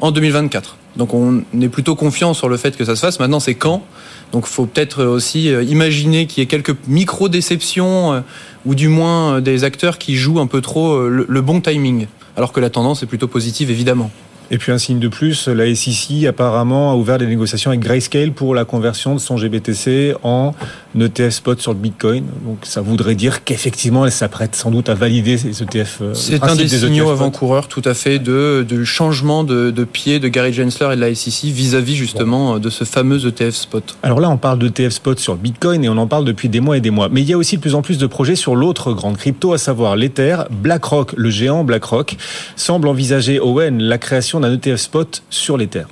en 0.00 0.10
2024. 0.10 0.76
Donc 0.96 1.14
on 1.14 1.44
est 1.60 1.68
plutôt 1.68 1.94
confiant 1.94 2.34
sur 2.34 2.48
le 2.48 2.56
fait 2.56 2.76
que 2.76 2.84
ça 2.84 2.96
se 2.96 3.00
fasse. 3.00 3.20
Maintenant, 3.20 3.40
c'est 3.40 3.54
quand? 3.54 3.84
Donc 4.32 4.44
il 4.46 4.52
faut 4.52 4.66
peut-être 4.66 5.04
aussi 5.04 5.52
euh, 5.52 5.62
imaginer 5.62 6.26
qu'il 6.26 6.40
y 6.40 6.44
ait 6.44 6.48
quelques 6.48 6.76
micro-déceptions 6.88 8.12
euh, 8.12 8.20
ou 8.64 8.74
du 8.74 8.88
moins 8.88 9.36
euh, 9.36 9.40
des 9.40 9.64
acteurs 9.64 9.98
qui 9.98 10.16
jouent 10.16 10.40
un 10.40 10.46
peu 10.46 10.60
trop 10.60 11.08
le 11.08 11.40
bon 11.40 11.60
timing. 11.60 12.06
Alors 12.36 12.52
que 12.52 12.60
la 12.60 12.70
tendance 12.70 13.02
est 13.02 13.06
plutôt 13.06 13.28
positive, 13.28 13.70
évidemment. 13.70 14.10
Et 14.52 14.58
puis 14.58 14.72
un 14.72 14.78
signe 14.78 14.98
de 14.98 15.06
plus, 15.06 15.46
la 15.46 15.72
SEC 15.74 16.24
apparemment 16.26 16.90
a 16.90 16.96
ouvert 16.96 17.18
des 17.18 17.26
négociations 17.26 17.70
avec 17.70 17.80
Grayscale 17.80 18.32
pour 18.32 18.54
la 18.54 18.64
conversion 18.64 19.14
de 19.14 19.20
son 19.20 19.36
GBTC 19.36 20.14
en 20.24 20.52
ETF 20.98 21.30
spot 21.30 21.60
sur 21.60 21.72
le 21.72 21.78
Bitcoin. 21.78 22.24
Donc 22.44 22.58
ça 22.64 22.80
voudrait 22.80 23.14
dire 23.14 23.44
qu'effectivement 23.44 24.04
elle 24.04 24.12
s'apprête 24.12 24.56
sans 24.56 24.72
doute 24.72 24.88
à 24.88 24.94
valider 24.94 25.38
ces 25.38 25.62
ETF. 25.62 25.98
Euh, 26.02 26.14
C'est 26.14 26.42
un 26.42 26.56
des, 26.56 26.64
des 26.64 26.84
e 26.84 26.86
signaux 26.88 27.10
avant-coureurs 27.10 27.68
tout 27.68 27.82
à 27.84 27.94
fait 27.94 28.18
de, 28.18 28.66
de 28.68 28.82
changement 28.82 29.44
de, 29.44 29.70
de, 29.70 29.84
pied 29.84 30.18
de 30.18 30.26
Gary 30.26 30.52
Gensler 30.52 30.88
et 30.92 30.96
de 30.96 31.00
la 31.00 31.14
SEC 31.14 31.44
vis-à-vis 31.44 31.94
justement 31.94 32.58
de 32.58 32.70
ce 32.70 32.82
fameux 32.82 33.24
ETF 33.24 33.54
spot. 33.54 33.96
Alors 34.02 34.18
là 34.18 34.28
on 34.30 34.36
parle 34.36 34.58
d'ETF 34.58 34.92
spot 34.94 35.20
sur 35.20 35.36
Bitcoin 35.36 35.84
et 35.84 35.88
on 35.88 35.96
en 35.96 36.08
parle 36.08 36.24
depuis 36.24 36.48
des 36.48 36.60
mois 36.60 36.76
et 36.76 36.80
des 36.80 36.90
mois. 36.90 37.08
Mais 37.08 37.20
il 37.20 37.28
y 37.28 37.32
a 37.32 37.38
aussi 37.38 37.56
de 37.56 37.60
plus 37.60 37.76
en 37.76 37.82
plus 37.82 37.98
de 37.98 38.06
projets 38.08 38.34
sur 38.34 38.56
l'autre 38.56 38.92
grande 38.94 39.16
crypto, 39.16 39.52
à 39.52 39.58
savoir 39.58 39.94
l'Ether. 39.94 40.38
BlackRock, 40.50 41.12
le 41.16 41.30
géant 41.30 41.62
BlackRock, 41.62 42.16
semble 42.56 42.88
envisager 42.88 43.38
Owen 43.38 43.80
la 43.80 43.98
création 43.98 44.39
d'un 44.40 44.52
ETF 44.54 44.76
spot 44.76 45.22
sur 45.30 45.56
les 45.56 45.66
terres. 45.68 45.88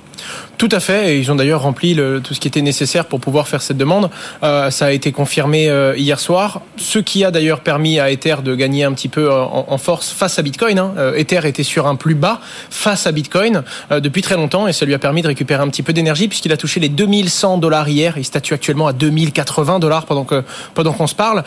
Tout 0.57 0.69
à 0.71 0.81
fait, 0.81 1.13
et 1.13 1.19
ils 1.19 1.31
ont 1.31 1.35
d'ailleurs 1.35 1.61
rempli 1.61 1.93
le, 1.93 2.19
tout 2.19 2.33
ce 2.33 2.39
qui 2.41 2.47
était 2.47 2.61
nécessaire 2.61 3.05
pour 3.05 3.21
pouvoir 3.21 3.47
faire 3.47 3.61
cette 3.61 3.77
demande. 3.77 4.09
Euh, 4.43 4.69
ça 4.71 4.87
a 4.87 4.91
été 4.91 5.13
confirmé 5.13 5.69
euh, 5.69 5.95
hier 5.95 6.19
soir, 6.19 6.61
ce 6.75 6.99
qui 6.99 7.23
a 7.23 7.31
d'ailleurs 7.31 7.61
permis 7.61 7.97
à 7.97 8.11
Ether 8.11 8.35
de 8.43 8.55
gagner 8.55 8.83
un 8.83 8.91
petit 8.91 9.07
peu 9.07 9.31
euh, 9.31 9.41
en, 9.41 9.67
en 9.69 9.77
force 9.77 10.11
face 10.11 10.37
à 10.37 10.41
Bitcoin. 10.41 10.77
Hein. 10.77 10.93
Euh, 10.97 11.15
Ether 11.15 11.41
était 11.45 11.63
sur 11.63 11.87
un 11.87 11.95
plus 11.95 12.15
bas 12.15 12.41
face 12.69 13.07
à 13.07 13.13
Bitcoin 13.13 13.63
euh, 13.91 14.01
depuis 14.01 14.21
très 14.21 14.35
longtemps, 14.35 14.67
et 14.67 14.73
ça 14.73 14.85
lui 14.85 14.93
a 14.93 14.99
permis 14.99 15.21
de 15.21 15.27
récupérer 15.27 15.63
un 15.63 15.69
petit 15.69 15.81
peu 15.81 15.93
d'énergie 15.93 16.27
puisqu'il 16.27 16.51
a 16.51 16.57
touché 16.57 16.81
les 16.81 16.89
2100 16.89 17.57
dollars 17.59 17.87
hier. 17.87 18.17
Il 18.17 18.25
statue 18.25 18.53
actuellement 18.53 18.87
à 18.87 18.93
2080 18.93 19.79
dollars 19.79 20.05
pendant 20.05 20.25
que 20.25 20.43
pendant 20.73 20.91
qu'on 20.91 21.07
se 21.07 21.15
parle, 21.15 21.43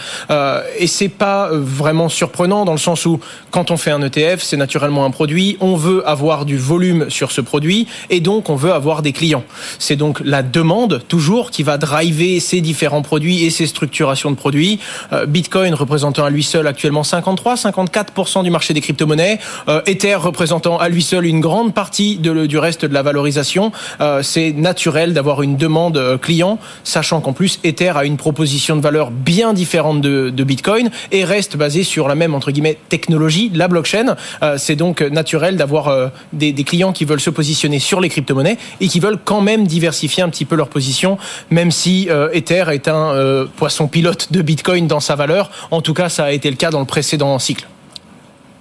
et 0.78 0.86
c'est 0.86 1.08
pas 1.08 1.50
vraiment 1.52 2.08
surprenant 2.08 2.64
dans 2.64 2.72
le 2.72 2.78
sens 2.78 3.04
où 3.04 3.20
quand 3.50 3.70
on 3.70 3.76
fait 3.76 3.90
un 3.90 4.02
ETF, 4.02 4.42
c'est 4.42 4.56
naturellement 4.56 5.04
un 5.04 5.10
produit, 5.10 5.56
on 5.60 5.76
veut 5.76 6.06
avoir 6.08 6.44
du 6.44 6.56
volume 6.56 7.10
sur 7.10 7.30
ce 7.30 7.40
produit, 7.40 7.86
et 8.10 8.20
donc 8.20 8.48
on 8.48 8.56
veut 8.56 8.61
avoir 8.70 9.02
des 9.02 9.12
clients. 9.12 9.44
C'est 9.78 9.96
donc 9.96 10.20
la 10.24 10.42
demande 10.42 11.02
toujours 11.08 11.50
qui 11.50 11.62
va 11.62 11.78
driver 11.78 12.40
ces 12.40 12.60
différents 12.60 13.02
produits 13.02 13.44
et 13.44 13.50
ces 13.50 13.66
structurations 13.66 14.30
de 14.30 14.36
produits. 14.36 14.78
Euh, 15.12 15.26
Bitcoin 15.26 15.74
représentant 15.74 16.24
à 16.24 16.30
lui 16.30 16.42
seul 16.42 16.66
actuellement 16.66 17.04
53, 17.04 17.54
54% 17.54 18.44
du 18.44 18.50
marché 18.50 18.74
des 18.74 18.80
crypto-monnaies. 18.80 19.38
Euh, 19.68 19.80
Ether 19.86 20.14
représentant 20.14 20.78
à 20.78 20.88
lui 20.88 21.02
seul 21.02 21.26
une 21.26 21.40
grande 21.40 21.74
partie 21.74 22.16
du 22.18 22.58
reste 22.58 22.84
de 22.84 22.94
la 22.94 23.02
valorisation. 23.02 23.72
Euh, 24.00 24.22
c'est 24.22 24.52
naturel 24.52 25.14
d'avoir 25.14 25.42
une 25.42 25.56
demande 25.56 26.18
client, 26.20 26.58
sachant 26.84 27.20
qu'en 27.20 27.32
plus 27.32 27.58
Ether 27.64 27.92
a 27.96 28.04
une 28.04 28.16
proposition 28.16 28.76
de 28.76 28.80
valeur 28.80 29.10
bien 29.10 29.52
différente 29.52 30.00
de, 30.00 30.42
Bitcoin 30.42 30.90
et 31.12 31.24
reste 31.24 31.56
basé 31.56 31.84
sur 31.84 32.08
la 32.08 32.16
même 32.16 32.34
entre 32.34 32.50
guillemets 32.50 32.76
technologie, 32.88 33.48
la 33.54 33.68
blockchain. 33.68 34.16
C'est 34.56 34.74
donc 34.74 35.00
naturel 35.00 35.56
d'avoir 35.56 36.10
des, 36.32 36.52
des 36.52 36.64
clients 36.64 36.92
qui 36.92 37.04
veulent 37.04 37.20
se 37.20 37.30
positionner 37.30 37.78
sur 37.78 38.00
les 38.00 38.08
crypto-monnaies 38.08 38.51
et 38.80 38.88
qui 38.88 39.00
veulent 39.00 39.18
quand 39.24 39.40
même 39.40 39.66
diversifier 39.66 40.22
un 40.22 40.28
petit 40.28 40.44
peu 40.44 40.56
leur 40.56 40.68
position, 40.68 41.18
même 41.50 41.70
si 41.70 42.08
euh, 42.10 42.30
Ether 42.32 42.64
est 42.72 42.88
un 42.88 43.12
euh, 43.12 43.46
poisson 43.56 43.88
pilote 43.88 44.32
de 44.32 44.42
Bitcoin 44.42 44.86
dans 44.86 45.00
sa 45.00 45.16
valeur. 45.16 45.50
En 45.70 45.80
tout 45.80 45.94
cas, 45.94 46.08
ça 46.08 46.24
a 46.24 46.32
été 46.32 46.50
le 46.50 46.56
cas 46.56 46.70
dans 46.70 46.80
le 46.80 46.86
précédent 46.86 47.38
cycle. 47.38 47.66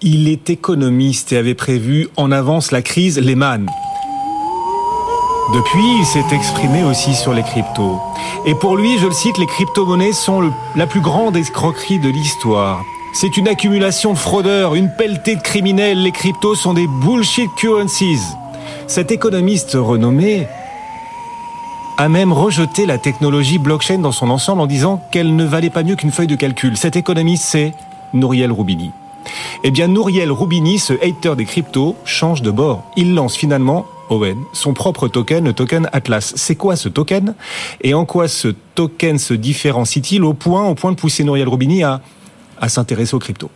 Il 0.02 0.28
est 0.28 0.50
économiste 0.50 1.32
et 1.32 1.38
avait 1.38 1.54
prévu 1.54 2.10
en 2.18 2.32
avance 2.32 2.72
la 2.72 2.82
crise 2.82 3.20
Lehman. 3.20 3.70
Depuis, 5.54 5.98
il 6.00 6.06
s'est 6.06 6.34
exprimé 6.34 6.82
aussi 6.84 7.14
sur 7.14 7.34
les 7.34 7.44
cryptos. 7.44 8.00
Et 8.46 8.56
pour 8.56 8.78
lui, 8.78 8.98
je 9.00 9.06
le 9.06 9.12
cite, 9.12 9.38
les 9.38 9.46
crypto-monnaies 9.46 10.14
sont 10.14 10.52
la 10.76 10.88
plus 10.88 11.02
grande 11.02 11.36
escroquerie 11.36 12.00
de 12.00 12.10
l'histoire. 12.10 12.82
C'est 13.14 13.36
une 13.36 13.50
accumulation 13.50 14.14
de 14.14 14.18
fraudeurs, 14.18 14.76
une 14.76 14.90
pelletée 14.90 15.36
de 15.36 15.42
criminels. 15.42 16.02
Les 16.02 16.14
cryptos 16.14 16.56
sont 16.56 16.74
des 16.74 16.88
bullshit 16.88 17.54
currencies. 17.58 18.22
Cet 18.92 19.10
économiste 19.10 19.78
renommé 19.80 20.48
a 21.98 22.10
même 22.10 22.34
rejeté 22.34 22.86
la 22.86 22.98
technologie 22.98 23.58
blockchain 23.58 24.00
dans 24.00 24.12
son 24.12 24.30
ensemble 24.30 24.60
en 24.60 24.68
disant 24.68 25.02
qu'elle 25.14 25.34
ne 25.38 25.46
valait 25.46 25.70
pas 25.70 25.84
mieux 25.84 25.96
qu'une 25.96 26.12
feuille 26.12 26.28
de 26.28 26.36
calcul. 26.36 26.76
Cet 26.76 26.98
économiste, 26.98 27.46
c'est 27.46 27.74
Nouriel 28.12 28.52
Roubini. 28.52 28.92
Eh 29.64 29.72
bien, 29.72 29.88
Nouriel 29.88 30.30
Roubini, 30.30 30.78
ce 30.78 30.92
hater 30.92 31.38
des 31.38 31.46
cryptos, 31.46 31.96
change 32.04 32.42
de 32.42 32.52
bord. 32.52 32.84
Il 32.98 33.16
lance 33.16 33.38
finalement 33.38 33.86
Owen, 34.10 34.40
son 34.52 34.74
propre 34.74 35.08
token, 35.08 35.46
le 35.46 35.54
token 35.54 35.88
Atlas. 35.94 36.34
C'est 36.36 36.56
quoi 36.56 36.76
ce 36.76 36.90
token 36.90 37.34
Et 37.80 37.94
en 37.94 38.04
quoi 38.04 38.28
ce 38.28 38.50
token 38.76 39.18
se 39.18 39.34
différencie-t-il 39.34 40.26
au 40.26 40.34
point, 40.34 40.68
au 40.68 40.76
point 40.76 40.92
de 40.92 40.98
pousser 40.98 41.24
Nouriel 41.24 41.48
Roubini 41.48 41.82
à, 41.86 42.02
à 42.60 42.68
s'intéresser 42.68 43.16
aux 43.16 43.20
cryptos? 43.20 43.52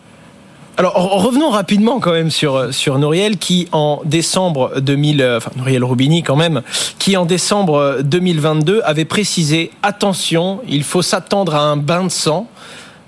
Alors 0.77 1.23
revenons 1.23 1.51
rapidement 1.51 2.01
quand 2.01 2.11
même 2.11 2.29
sur 2.29 2.73
sur 2.73 2.99
Nouriel 2.99 3.37
qui 3.37 3.69
en 3.71 4.01
décembre 4.03 4.73
2000 4.81 5.21
euh, 5.21 5.37
enfin 5.37 5.51
Nouriel 5.55 5.85
Roubini 5.85 6.21
quand 6.21 6.35
même 6.35 6.63
qui 6.99 7.15
en 7.15 7.25
décembre 7.25 7.99
2022 8.03 8.81
avait 8.83 9.05
précisé 9.05 9.71
attention, 9.83 10.59
il 10.67 10.83
faut 10.83 11.01
s'attendre 11.01 11.55
à 11.55 11.61
un 11.61 11.77
bain 11.77 12.03
de 12.03 12.09
sang 12.09 12.49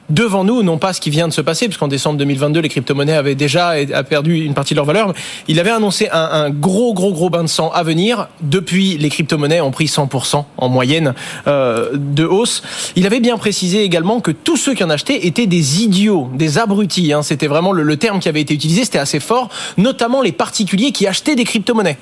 devant 0.09 0.43
nous, 0.43 0.63
non 0.63 0.77
pas 0.77 0.93
ce 0.93 1.01
qui 1.01 1.09
vient 1.09 1.27
de 1.27 1.33
se 1.33 1.41
passer, 1.41 1.65
puisqu'en 1.67 1.87
décembre 1.87 2.17
2022, 2.17 2.59
les 2.61 2.69
crypto-monnaies 2.69 3.15
avaient 3.15 3.35
déjà 3.35 3.73
perdu 4.09 4.43
une 4.43 4.53
partie 4.53 4.73
de 4.73 4.77
leur 4.77 4.85
valeur. 4.85 5.13
Il 5.47 5.59
avait 5.59 5.71
annoncé 5.71 6.09
un, 6.11 6.49
gros, 6.49 6.93
gros, 6.93 7.13
gros 7.13 7.29
bain 7.29 7.43
de 7.43 7.47
sang 7.47 7.71
à 7.71 7.83
venir. 7.83 8.27
Depuis, 8.41 8.97
les 8.97 9.09
crypto-monnaies 9.09 9.61
ont 9.61 9.71
pris 9.71 9.85
100% 9.85 10.45
en 10.57 10.69
moyenne 10.69 11.13
euh, 11.47 11.89
de 11.93 12.25
hausse. 12.25 12.63
Il 12.95 13.05
avait 13.05 13.19
bien 13.19 13.37
précisé 13.37 13.83
également 13.83 14.19
que 14.19 14.31
tous 14.31 14.57
ceux 14.57 14.73
qui 14.73 14.83
en 14.83 14.89
achetaient 14.89 15.27
étaient 15.27 15.47
des 15.47 15.83
idiots, 15.83 16.29
des 16.33 16.57
abrutis. 16.57 17.13
Hein. 17.13 17.23
C'était 17.23 17.47
vraiment 17.47 17.71
le, 17.71 17.83
le 17.83 17.97
terme 17.97 18.19
qui 18.19 18.29
avait 18.29 18.41
été 18.41 18.53
utilisé, 18.53 18.83
c'était 18.85 18.99
assez 18.99 19.19
fort, 19.19 19.49
notamment 19.77 20.21
les 20.21 20.31
particuliers 20.31 20.91
qui 20.91 21.07
achetaient 21.07 21.35
des 21.35 21.43
crypto-monnaies. 21.43 21.97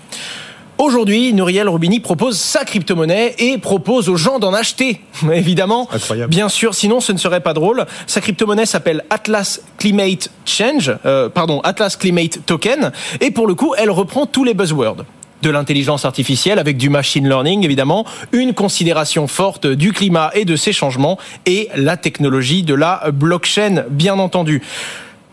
Aujourd'hui, 0.78 1.32
Nouriel 1.32 1.70
Rubini 1.70 2.02
propose 2.02 2.38
sa 2.38 2.66
crypto-monnaie 2.66 3.34
et 3.40 3.58
propose 3.58 4.10
aux 4.10 4.18
gens 4.18 4.40
d'en 4.40 4.54
acheter, 4.54 5.00
évidemment. 5.34 5.88
Incroyable. 5.92 6.30
Bien 6.30 6.50
sûr, 6.50 6.76
sinon 6.76 7.00
ce 7.00 7.14
ne 7.14 7.18
serait 7.18 7.40
pas 7.40 7.54
drôle. 7.54 7.86
Sa 8.08 8.20
crypto-monnaie 8.20 8.66
s'appelle 8.66 9.06
Atlas 9.10 9.62
Climate 9.78 10.30
Change, 10.44 10.94
euh, 11.06 11.30
pardon, 11.30 11.62
Atlas 11.62 11.96
Climate 11.96 12.40
Token, 12.46 12.92
et 13.22 13.32
pour 13.32 13.48
le 13.48 13.56
coup, 13.56 13.74
elle 13.78 13.90
reprend 13.90 14.26
tous 14.26 14.44
les 14.44 14.54
buzzwords 14.54 15.06
de 15.42 15.50
l'intelligence 15.50 16.06
artificielle 16.06 16.60
avec 16.60 16.76
du 16.76 16.90
machine 16.90 17.28
learning 17.28 17.64
évidemment, 17.64 18.06
une 18.32 18.54
considération 18.54 19.28
forte 19.28 19.68
du 19.68 19.94
climat 19.94 20.32
et 20.34 20.44
de 20.44 20.56
ses 20.56 20.74
changements 20.74 21.20
et 21.46 21.70
la 21.76 21.98
technologie 21.98 22.64
de 22.64 22.74
la 22.74 23.12
blockchain 23.14 23.86
bien 23.90 24.18
entendu. 24.18 24.64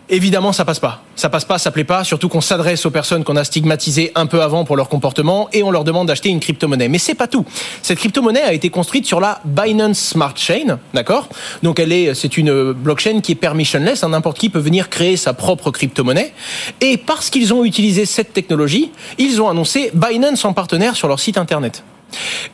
Évidemment, 0.09 0.53
ça 0.53 0.65
passe 0.65 0.81
pas. 0.81 1.03
Ça 1.15 1.29
passe 1.31 1.45
pas, 1.45 1.59
ça 1.59 1.71
plaît 1.71 1.85
pas, 1.85 2.05
surtout 2.05 2.29
qu'on 2.29 2.41
s'adresse 2.41 2.85
aux 2.87 2.91
personnes 2.91 3.25
qu'on 3.25 3.37
a 3.37 3.45
stigmatisées 3.45 4.13
un 4.15 4.27
peu 4.27 4.43
avant 4.43 4.65
pour 4.65 4.77
leur 4.77 4.89
comportement 4.89 5.49
et 5.53 5.63
on 5.63 5.71
leur 5.71 5.85
demande 5.85 6.09
d'acheter 6.09 6.29
une 6.29 6.41
crypto-monnaie. 6.41 6.89
Mais 6.89 6.99
c'est 6.99 7.15
pas 7.15 7.29
tout. 7.29 7.45
Cette 7.83 7.99
crypto-monnaie 7.99 8.43
a 8.43 8.53
été 8.53 8.69
construite 8.69 9.07
sur 9.07 9.21
la 9.21 9.41
Binance 9.45 9.99
Smart 9.99 10.35
Chain, 10.37 10.79
d'accord? 10.93 11.29
Donc 11.63 11.79
elle 11.79 11.93
est, 11.93 12.15
c'est 12.15 12.37
une 12.37 12.73
blockchain 12.73 13.21
qui 13.21 13.33
est 13.33 13.37
permissionless, 13.37 14.03
n'importe 14.05 14.39
qui 14.39 14.51
peut 14.51 14.59
venir 14.59 14.91
créer 14.91 15.17
sa 15.17 15.33
propre 15.33 15.71
crypto-monnaie. 15.71 16.33
Et 16.81 16.97
parce 16.97 17.31
qu'ils 17.31 17.55
ont 17.55 17.65
utilisé 17.65 18.05
cette 18.05 18.33
technologie, 18.33 18.91
ils 19.19 19.41
ont 19.41 19.49
annoncé 19.49 19.91
Binance 19.95 20.45
en 20.45 20.53
partenaire 20.53 20.97
sur 20.97 21.09
leur 21.09 21.21
site 21.21 21.39
internet. 21.39 21.85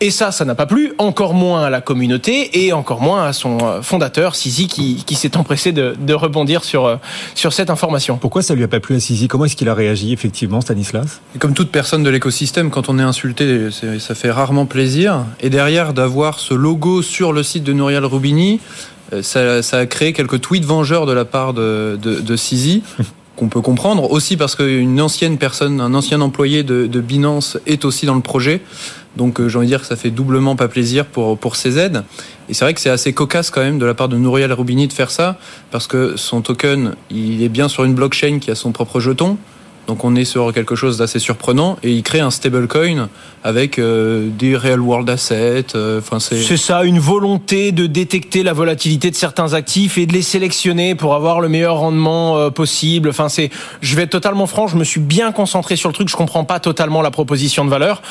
Et 0.00 0.10
ça, 0.10 0.32
ça 0.32 0.44
n'a 0.44 0.54
pas 0.54 0.66
plu, 0.66 0.92
encore 0.98 1.34
moins 1.34 1.64
à 1.64 1.70
la 1.70 1.80
communauté 1.80 2.64
et 2.64 2.72
encore 2.72 3.00
moins 3.00 3.24
à 3.24 3.32
son 3.32 3.58
euh, 3.62 3.82
fondateur, 3.82 4.34
Sisi, 4.34 4.66
qui, 4.66 5.02
qui 5.04 5.14
s'est 5.14 5.36
empressé 5.36 5.72
de, 5.72 5.94
de, 5.98 6.14
rebondir 6.14 6.64
sur, 6.64 6.86
euh, 6.86 6.96
sur 7.34 7.52
cette 7.52 7.70
information. 7.70 8.16
Pourquoi 8.16 8.42
ça 8.42 8.54
lui 8.54 8.64
a 8.64 8.68
pas 8.68 8.80
plu 8.80 8.96
à 8.96 9.00
Sisi? 9.00 9.28
Comment 9.28 9.46
est-ce 9.46 9.56
qu'il 9.56 9.68
a 9.68 9.74
réagi 9.74 10.12
effectivement, 10.12 10.60
Stanislas? 10.60 11.20
Comme 11.38 11.54
toute 11.54 11.70
personne 11.70 12.02
de 12.02 12.10
l'écosystème, 12.10 12.70
quand 12.70 12.88
on 12.88 12.98
est 12.98 13.02
insulté, 13.02 13.68
ça 13.98 14.14
fait 14.14 14.30
rarement 14.30 14.66
plaisir. 14.66 15.24
Et 15.40 15.50
derrière, 15.50 15.92
d'avoir 15.92 16.38
ce 16.38 16.54
logo 16.54 17.02
sur 17.02 17.32
le 17.32 17.42
site 17.42 17.64
de 17.64 17.72
Nouriel 17.72 18.04
Roubini, 18.04 18.60
euh, 19.12 19.22
ça, 19.22 19.62
ça, 19.62 19.78
a 19.78 19.86
créé 19.86 20.12
quelques 20.12 20.40
tweets 20.40 20.64
vengeurs 20.64 21.06
de 21.06 21.12
la 21.12 21.24
part 21.24 21.54
de, 21.54 21.98
de, 22.00 22.20
de 22.20 22.36
Sisi. 22.36 22.82
qu'on 23.38 23.48
peut 23.48 23.60
comprendre 23.60 24.10
aussi 24.10 24.36
parce 24.36 24.56
qu'une 24.56 25.00
ancienne 25.00 25.38
personne, 25.38 25.80
un 25.80 25.94
ancien 25.94 26.20
employé 26.20 26.64
de, 26.64 26.86
de 26.86 27.00
Binance 27.00 27.56
est 27.66 27.84
aussi 27.84 28.04
dans 28.04 28.16
le 28.16 28.20
projet. 28.20 28.60
Donc 29.16 29.40
euh, 29.40 29.48
j'ai 29.48 29.56
envie 29.56 29.66
de 29.66 29.70
dire 29.70 29.80
que 29.80 29.86
ça 29.86 29.96
fait 29.96 30.10
doublement 30.10 30.56
pas 30.56 30.68
plaisir 30.68 31.06
pour, 31.06 31.38
pour 31.38 31.54
CZ. 31.54 32.02
Et 32.48 32.54
c'est 32.54 32.64
vrai 32.64 32.74
que 32.74 32.80
c'est 32.80 32.90
assez 32.90 33.12
cocasse 33.12 33.50
quand 33.50 33.60
même 33.60 33.78
de 33.78 33.86
la 33.86 33.94
part 33.94 34.08
de 34.08 34.16
Nouriel 34.16 34.52
Roubini 34.52 34.88
de 34.88 34.92
faire 34.92 35.10
ça, 35.10 35.38
parce 35.70 35.86
que 35.86 36.16
son 36.16 36.40
token, 36.40 36.94
il 37.10 37.42
est 37.42 37.48
bien 37.48 37.68
sur 37.68 37.84
une 37.84 37.94
blockchain 37.94 38.38
qui 38.40 38.50
a 38.50 38.54
son 38.54 38.72
propre 38.72 39.00
jeton. 39.00 39.38
Donc 39.88 40.04
on 40.04 40.14
est 40.16 40.26
sur 40.26 40.52
quelque 40.52 40.76
chose 40.76 40.98
d'assez 40.98 41.18
surprenant 41.18 41.78
et 41.82 41.90
il 41.90 42.02
crée 42.02 42.20
un 42.20 42.30
stablecoin 42.30 43.08
avec 43.42 43.78
euh, 43.78 44.28
des 44.28 44.54
real 44.54 44.80
world 44.80 45.08
assets. 45.08 45.74
Euh, 45.74 46.00
enfin 46.00 46.20
c'est 46.20 46.42
c'est 46.42 46.58
ça, 46.58 46.84
une 46.84 46.98
volonté 46.98 47.72
de 47.72 47.86
détecter 47.86 48.42
la 48.42 48.52
volatilité 48.52 49.10
de 49.10 49.16
certains 49.16 49.54
actifs 49.54 49.96
et 49.96 50.04
de 50.04 50.12
les 50.12 50.20
sélectionner 50.20 50.94
pour 50.94 51.14
avoir 51.14 51.40
le 51.40 51.48
meilleur 51.48 51.78
rendement 51.78 52.36
euh, 52.36 52.50
possible. 52.50 53.08
Enfin 53.08 53.30
c'est, 53.30 53.48
je 53.80 53.96
vais 53.96 54.02
être 54.02 54.10
totalement 54.10 54.46
franc, 54.46 54.66
je 54.66 54.76
me 54.76 54.84
suis 54.84 55.00
bien 55.00 55.32
concentré 55.32 55.74
sur 55.74 55.88
le 55.88 55.94
truc, 55.94 56.10
je 56.10 56.16
comprends 56.16 56.44
pas 56.44 56.60
totalement 56.60 57.00
la 57.00 57.10
proposition 57.10 57.64
de 57.64 57.70
valeur. 57.70 58.02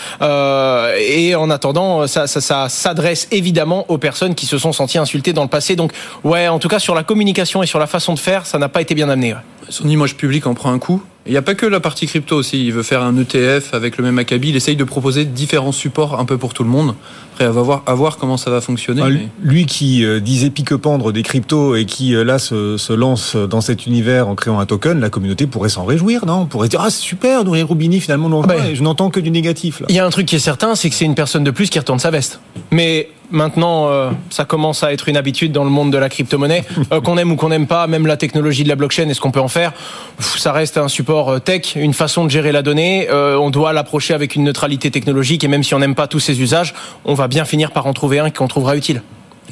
et 0.99 1.35
en 1.35 1.51
attendant, 1.51 2.07
ça, 2.07 2.25
ça, 2.25 2.41
ça 2.41 2.69
s'adresse 2.69 3.27
évidemment 3.29 3.85
aux 3.89 3.99
personnes 3.99 4.33
qui 4.33 4.47
se 4.47 4.57
sont 4.57 4.73
senties 4.73 4.97
insultées 4.97 5.31
dans 5.31 5.43
le 5.43 5.49
passé. 5.49 5.75
Donc 5.75 5.91
ouais, 6.23 6.47
en 6.47 6.57
tout 6.57 6.69
cas 6.69 6.79
sur 6.79 6.95
la 6.95 7.03
communication 7.03 7.61
et 7.61 7.67
sur 7.67 7.77
la 7.77 7.87
façon 7.87 8.15
de 8.15 8.19
faire, 8.19 8.47
ça 8.47 8.57
n'a 8.57 8.67
pas 8.67 8.81
été 8.81 8.95
bien 8.95 9.09
amené. 9.09 9.35
Son 9.69 9.87
image 9.87 10.15
publique 10.15 10.47
en 10.47 10.55
prend 10.55 10.71
un 10.71 10.79
coup. 10.79 11.03
Il 11.27 11.31
n'y 11.31 11.37
a 11.37 11.41
pas 11.41 11.55
que 11.55 11.65
la 11.65 11.79
partie 11.79 12.07
crypto 12.07 12.35
aussi. 12.37 12.65
Il 12.65 12.73
veut 12.73 12.83
faire 12.83 13.03
un 13.03 13.15
ETF 13.17 13.73
avec 13.73 13.97
le 13.97 14.03
même 14.03 14.17
acabit. 14.17 14.49
Il 14.49 14.55
essaye 14.55 14.75
de 14.75 14.83
proposer 14.83 15.25
différents 15.25 15.71
supports 15.71 16.19
un 16.19 16.25
peu 16.25 16.37
pour 16.37 16.53
tout 16.53 16.63
le 16.63 16.69
monde. 16.69 16.95
Après, 17.33 17.45
à 17.45 17.51
voir, 17.51 17.83
à 17.85 17.93
voir 17.93 18.17
comment 18.17 18.37
ça 18.37 18.49
va 18.49 18.61
fonctionner. 18.61 19.01
Ah, 19.05 19.09
lui 19.43 19.65
qui 19.65 20.03
euh, 20.03 20.19
disait 20.19 20.49
pique-pendre 20.49 21.11
des 21.11 21.21
cryptos 21.21 21.75
et 21.75 21.85
qui 21.85 22.15
euh, 22.15 22.23
là 22.23 22.39
se, 22.39 22.77
se, 22.77 22.93
lance 22.93 23.35
dans 23.35 23.61
cet 23.61 23.85
univers 23.85 24.27
en 24.27 24.35
créant 24.35 24.59
un 24.59 24.65
token, 24.65 24.99
la 24.99 25.09
communauté 25.09 25.45
pourrait 25.45 25.69
s'en 25.69 25.85
réjouir, 25.85 26.25
non? 26.25 26.41
On 26.41 26.45
pourrait 26.45 26.67
dire 26.67 26.81
ah 26.81 26.89
c'est 26.89 27.01
super, 27.01 27.43
Nouriel 27.43 27.65
Roubini 27.65 27.99
finalement, 27.99 28.29
non, 28.29 28.41
ah 28.43 28.47
ben, 28.47 28.73
je 28.73 28.81
n'entends 28.81 29.11
que 29.11 29.19
du 29.19 29.29
négatif. 29.29 29.83
Il 29.89 29.95
y 29.95 29.99
a 29.99 30.05
un 30.05 30.09
truc 30.09 30.25
qui 30.25 30.35
est 30.35 30.39
certain, 30.39 30.73
c'est 30.73 30.89
que 30.89 30.95
c'est 30.95 31.05
une 31.05 31.13
personne 31.13 31.43
de 31.43 31.51
plus 31.51 31.69
qui 31.69 31.77
retourne 31.77 31.99
sa 31.99 32.09
veste. 32.09 32.39
Mais 32.71 33.09
Maintenant, 33.29 33.89
euh, 33.89 34.11
ça 34.29 34.45
commence 34.45 34.83
à 34.83 34.93
être 34.93 35.09
une 35.09 35.17
habitude 35.17 35.51
dans 35.51 35.63
le 35.63 35.69
monde 35.69 35.91
de 35.91 35.97
la 35.97 36.09
crypto-monnaie. 36.09 36.63
Euh, 36.93 37.01
qu'on 37.01 37.17
aime 37.17 37.31
ou 37.31 37.35
qu'on 37.35 37.49
n'aime 37.49 37.67
pas, 37.67 37.85
même 37.87 38.07
la 38.07 38.15
technologie 38.15 38.63
de 38.63 38.69
la 38.69 38.75
blockchain 38.75 39.09
et 39.09 39.13
ce 39.13 39.19
qu'on 39.19 39.31
peut 39.31 39.41
en 39.41 39.49
faire, 39.49 39.73
ça 40.19 40.53
reste 40.53 40.77
un 40.77 40.87
support 40.87 41.29
euh, 41.29 41.39
tech, 41.39 41.75
une 41.75 41.93
façon 41.93 42.23
de 42.23 42.29
gérer 42.29 42.53
la 42.53 42.61
donnée. 42.61 43.09
on 43.11 43.49
doit 43.49 43.73
l'approcher 43.73 44.13
avec 44.13 44.35
une 44.35 44.43
neutralité 44.43 44.89
technologique 44.89 45.43
et 45.43 45.49
même 45.49 45.63
si 45.63 45.73
on 45.73 45.79
n'aime 45.79 45.95
pas 45.95 46.07
tous 46.07 46.19
ses 46.19 46.39
usages, 46.41 46.73
on 47.03 47.13
va 47.13 47.27
bien 47.27 47.43
finir 47.43 47.71
par 47.71 47.87
en 47.87 47.93
trouver 47.93 48.19
un 48.19 48.29
qu'on 48.29 48.47
trouvera 48.47 48.77
utile. 48.77 49.01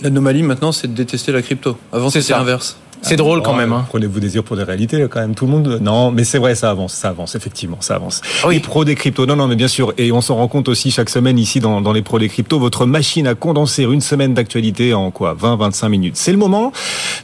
L'anomalie 0.01 0.43
maintenant, 0.43 0.71
c'est 0.71 0.87
de 0.87 0.93
détester 0.93 1.31
la 1.31 1.41
crypto. 1.41 1.77
Avant, 1.91 2.09
c'était 2.09 2.33
l'inverse. 2.33 2.77
C'est 3.01 3.15
drôle 3.15 3.41
quand 3.41 3.53
même. 3.53 3.71
Hein. 3.71 3.85
Prenez-vous 3.89 4.19
des 4.19 4.35
yeux 4.35 4.41
pour 4.41 4.55
des 4.55 4.63
réalités 4.63 5.05
quand 5.09 5.19
même. 5.19 5.35
Tout 5.35 5.45
le 5.45 5.51
monde. 5.51 5.79
Non, 5.81 6.11
mais 6.11 6.23
c'est 6.23 6.39
vrai, 6.39 6.55
ça 6.55 6.71
avance, 6.71 6.93
ça 6.93 7.09
avance 7.09 7.35
effectivement, 7.35 7.77
ça 7.79 7.95
avance. 7.95 8.21
Ah 8.43 8.47
oui. 8.47 8.55
Les 8.55 8.59
pros 8.59 8.83
des 8.85 8.95
cryptos. 8.95 9.25
Non, 9.25 9.35
non, 9.35 9.47
mais 9.47 9.55
bien 9.55 9.67
sûr. 9.67 9.93
Et 9.97 10.11
on 10.11 10.21
s'en 10.21 10.35
rend 10.35 10.47
compte 10.47 10.67
aussi 10.67 10.91
chaque 10.91 11.09
semaine 11.09 11.37
ici 11.37 11.59
dans, 11.59 11.81
dans 11.81 11.93
les 11.93 12.01
pros 12.01 12.19
des 12.19 12.29
cryptos. 12.29 12.59
Votre 12.59 12.85
machine 12.85 13.27
à 13.27 13.35
condenser 13.35 13.83
une 13.83 14.01
semaine 14.01 14.33
d'actualité 14.33 14.93
en 14.93 15.11
quoi 15.11 15.35
20, 15.37 15.57
25 15.57 15.89
minutes. 15.89 16.17
C'est 16.17 16.31
le 16.31 16.37
moment 16.37 16.71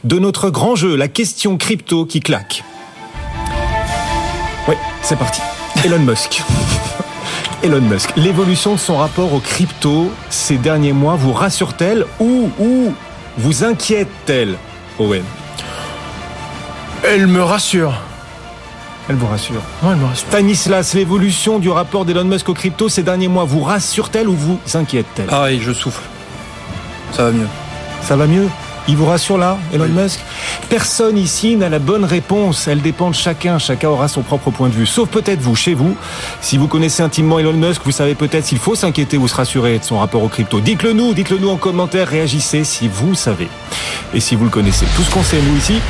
de 0.04 0.18
notre 0.18 0.50
grand 0.50 0.76
jeu, 0.76 0.96
la 0.96 1.08
question 1.08 1.56
crypto 1.56 2.04
qui 2.04 2.20
claque. 2.20 2.62
Oui, 4.68 4.74
c'est 5.02 5.18
parti. 5.18 5.40
Elon 5.84 5.98
Musk. 5.98 6.42
Elon 7.62 7.80
Musk. 7.80 8.10
L'évolution 8.16 8.74
de 8.74 8.78
son 8.78 8.96
rapport 8.96 9.32
aux 9.32 9.40
cryptos 9.40 10.10
ces 10.30 10.56
derniers 10.56 10.92
mois 10.92 11.16
vous 11.16 11.32
rassure-t-elle 11.32 12.06
ou, 12.20 12.50
ou 12.58 12.92
vous 13.38 13.64
inquiète-t-elle, 13.64 14.56
Owen? 14.98 15.22
Elle 17.04 17.26
me 17.26 17.42
rassure. 17.42 17.94
Elle 19.08 19.16
vous 19.16 19.26
rassure. 19.26 19.62
Ouais, 19.82 19.90
elle 19.92 19.96
me 19.96 20.06
rassure. 20.06 20.28
Stanislas, 20.28 20.94
l'évolution 20.94 21.58
du 21.58 21.68
rapport 21.68 22.04
d'Elon 22.04 22.24
Musk 22.24 22.48
aux 22.48 22.54
crypto 22.54 22.88
ces 22.88 23.02
derniers 23.02 23.28
mois 23.28 23.44
vous 23.44 23.62
rassure-t-elle 23.62 24.28
ou 24.28 24.34
vous 24.34 24.58
inquiète-t-elle? 24.74 25.28
Ah 25.30 25.44
oui, 25.46 25.60
je 25.60 25.72
souffle. 25.72 26.02
Ça 27.12 27.24
va 27.24 27.30
mieux. 27.32 27.48
Ça 28.02 28.16
va 28.16 28.26
mieux? 28.26 28.48
Il 28.88 28.96
vous 28.96 29.06
rassure 29.06 29.38
là, 29.38 29.58
Elon 29.72 29.86
Musk? 29.86 30.18
Personne 30.68 31.16
ici 31.16 31.54
n'a 31.54 31.68
la 31.68 31.78
bonne 31.78 32.04
réponse. 32.04 32.66
Elle 32.66 32.82
dépend 32.82 33.10
de 33.10 33.14
chacun. 33.14 33.58
Chacun 33.60 33.90
aura 33.90 34.08
son 34.08 34.22
propre 34.22 34.50
point 34.50 34.68
de 34.68 34.74
vue. 34.74 34.86
Sauf 34.86 35.08
peut-être 35.08 35.40
vous, 35.40 35.54
chez 35.54 35.74
vous. 35.74 35.94
Si 36.40 36.58
vous 36.58 36.66
connaissez 36.66 37.02
intimement 37.02 37.38
Elon 37.38 37.52
Musk, 37.52 37.82
vous 37.84 37.92
savez 37.92 38.16
peut-être 38.16 38.44
s'il 38.44 38.58
faut 38.58 38.74
s'inquiéter 38.74 39.18
ou 39.18 39.28
se 39.28 39.34
rassurer 39.36 39.78
de 39.78 39.84
son 39.84 39.98
rapport 40.00 40.22
aux 40.24 40.28
crypto. 40.28 40.58
Dites-le 40.58 40.94
nous, 40.94 41.14
dites-le 41.14 41.38
nous 41.38 41.50
en 41.50 41.58
commentaire, 41.58 42.08
réagissez 42.08 42.64
si 42.64 42.88
vous 42.88 43.14
savez. 43.14 43.48
Et 44.14 44.20
si 44.20 44.34
vous 44.34 44.44
le 44.44 44.50
connaissez. 44.50 44.84
Tout 44.96 45.02
ce 45.02 45.10
qu'on 45.12 45.22
sait, 45.22 45.40
nous 45.40 45.56
ici, 45.56 45.80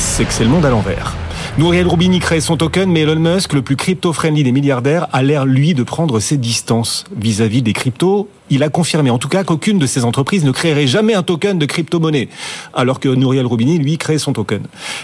c'est 0.00 0.24
que 0.24 0.32
c'est 0.32 0.44
le 0.44 0.50
monde 0.50 0.64
à 0.64 0.70
l'envers. 0.70 1.14
Nouriel 1.58 1.86
Roubini 1.86 2.20
crée 2.20 2.40
son 2.40 2.56
token, 2.56 2.90
mais 2.90 3.00
Elon 3.00 3.16
Musk, 3.16 3.52
le 3.52 3.60
plus 3.60 3.76
crypto-friendly 3.76 4.42
des 4.42 4.52
milliardaires, 4.52 5.08
a 5.12 5.22
l'air, 5.22 5.44
lui, 5.44 5.74
de 5.74 5.82
prendre 5.82 6.20
ses 6.20 6.38
distances 6.38 7.04
vis-à-vis 7.14 7.60
des 7.60 7.74
cryptos. 7.74 8.28
Il 8.48 8.62
a 8.62 8.70
confirmé, 8.70 9.10
en 9.10 9.18
tout 9.18 9.28
cas, 9.28 9.44
qu'aucune 9.44 9.78
de 9.78 9.86
ces 9.86 10.04
entreprises 10.04 10.44
ne 10.44 10.52
créerait 10.52 10.86
jamais 10.86 11.14
un 11.14 11.22
token 11.22 11.58
de 11.58 11.66
crypto-monnaie, 11.66 12.28
alors 12.72 12.98
que 12.98 13.08
Nouriel 13.08 13.44
Roubini, 13.44 13.78
lui, 13.78 13.98
crée 13.98 14.18
son 14.18 14.32
token. 14.32 14.62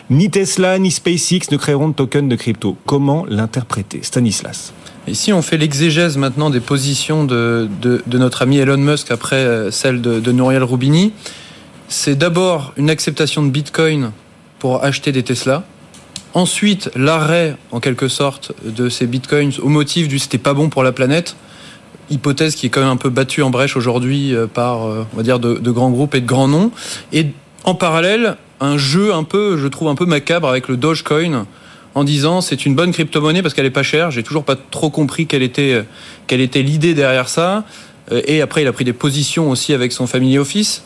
Ni 0.09 0.31
Tesla, 0.31 0.79
ni 0.79 0.91
SpaceX 0.91 1.51
ne 1.51 1.59
créeront 1.59 1.89
de 1.89 1.95
token 1.95 2.29
de 2.29 2.37
crypto. 2.37 2.77
Comment 2.87 3.27
l'interpréter 3.29 4.01
Stanislas? 4.03 4.73
Ici, 5.09 5.33
on 5.33 5.43
fait 5.43 5.59
l'exégèse 5.59 6.17
maintenant 6.17 6.49
des 6.49 6.61
positions 6.61 7.25
de, 7.25 7.69
de, 7.83 8.19
notre 8.19 8.43
ami 8.43 8.59
Elon 8.59 8.79
Musk 8.79 9.11
après 9.11 9.37
euh, 9.37 9.71
celle 9.71 10.01
de, 10.01 10.21
de 10.21 10.33
Nouriel 10.33 10.65
Roubini. 10.65 11.13
C'est 11.89 12.17
d'abord 12.17 12.73
une 12.77 12.89
acceptation 12.89 13.43
de 13.45 13.51
Bitcoin 13.51 14.11
pour 14.59 14.85
acheter 14.85 15.13
des 15.13 15.23
Tesla. 15.23 15.65
Ensuite, 16.35 16.91
l'arrêt, 16.95 17.57
en 17.73 17.81
quelque 17.81 18.09
sorte, 18.09 18.53
de 18.63 18.91
ces 18.91 19.07
bitcoins 19.07 19.53
au 19.63 19.69
motif 19.69 20.07
du 20.07 20.19
c'était 20.19 20.37
pas 20.37 20.53
bon 20.53 20.69
pour 20.69 20.83
la 20.83 20.93
planète. 20.93 21.35
Hypothèse 22.11 22.55
qui 22.55 22.67
est 22.67 22.69
quand 22.69 22.83
même 22.83 22.91
un 22.91 22.97
peu 22.97 23.09
battue 23.09 23.41
en 23.41 23.49
brèche 23.49 23.77
aujourd'hui 23.77 24.35
euh, 24.35 24.47
par, 24.47 24.87
euh, 24.87 25.07
on 25.15 25.17
va 25.17 25.23
dire, 25.23 25.39
de, 25.39 25.71
grands 25.71 25.91
groupes 25.91 26.15
et 26.15 26.21
de 26.21 26.27
grands 26.27 26.47
noms. 26.47 26.71
Et 27.13 27.29
en 27.65 27.75
parallèle, 27.75 28.37
un 28.61 28.77
jeu 28.77 29.15
un 29.15 29.25
peu, 29.25 29.57
je 29.57 29.67
trouve 29.67 29.89
un 29.89 29.95
peu 29.95 30.05
macabre 30.05 30.47
avec 30.47 30.69
le 30.69 30.77
Dogecoin 30.77 31.47
en 31.95 32.05
disant 32.05 32.43
c'est 32.43 32.67
une 32.67 32.75
bonne 32.75 32.93
crypto-monnaie 32.93 33.41
parce 33.41 33.55
qu'elle 33.55 33.65
est 33.65 33.71
pas 33.71 33.83
chère. 33.83 34.11
J'ai 34.11 34.23
toujours 34.23 34.45
pas 34.45 34.57
trop 34.57 34.91
compris 34.91 35.27
quelle 35.27 35.43
était 35.43 35.85
quelle 36.27 36.43
était 36.43 36.63
l'idée 36.63 36.93
derrière 36.93 37.31
ça. 37.31 37.65
Et 38.11 38.43
après, 38.43 38.61
il 38.61 38.69
a 38.69 38.73
pris 38.73 38.85
des 38.85 38.93
positions 38.93 39.51
aussi 39.51 39.73
avec 39.73 39.93
son 39.93 40.07
family 40.07 40.37
office. 40.37 40.85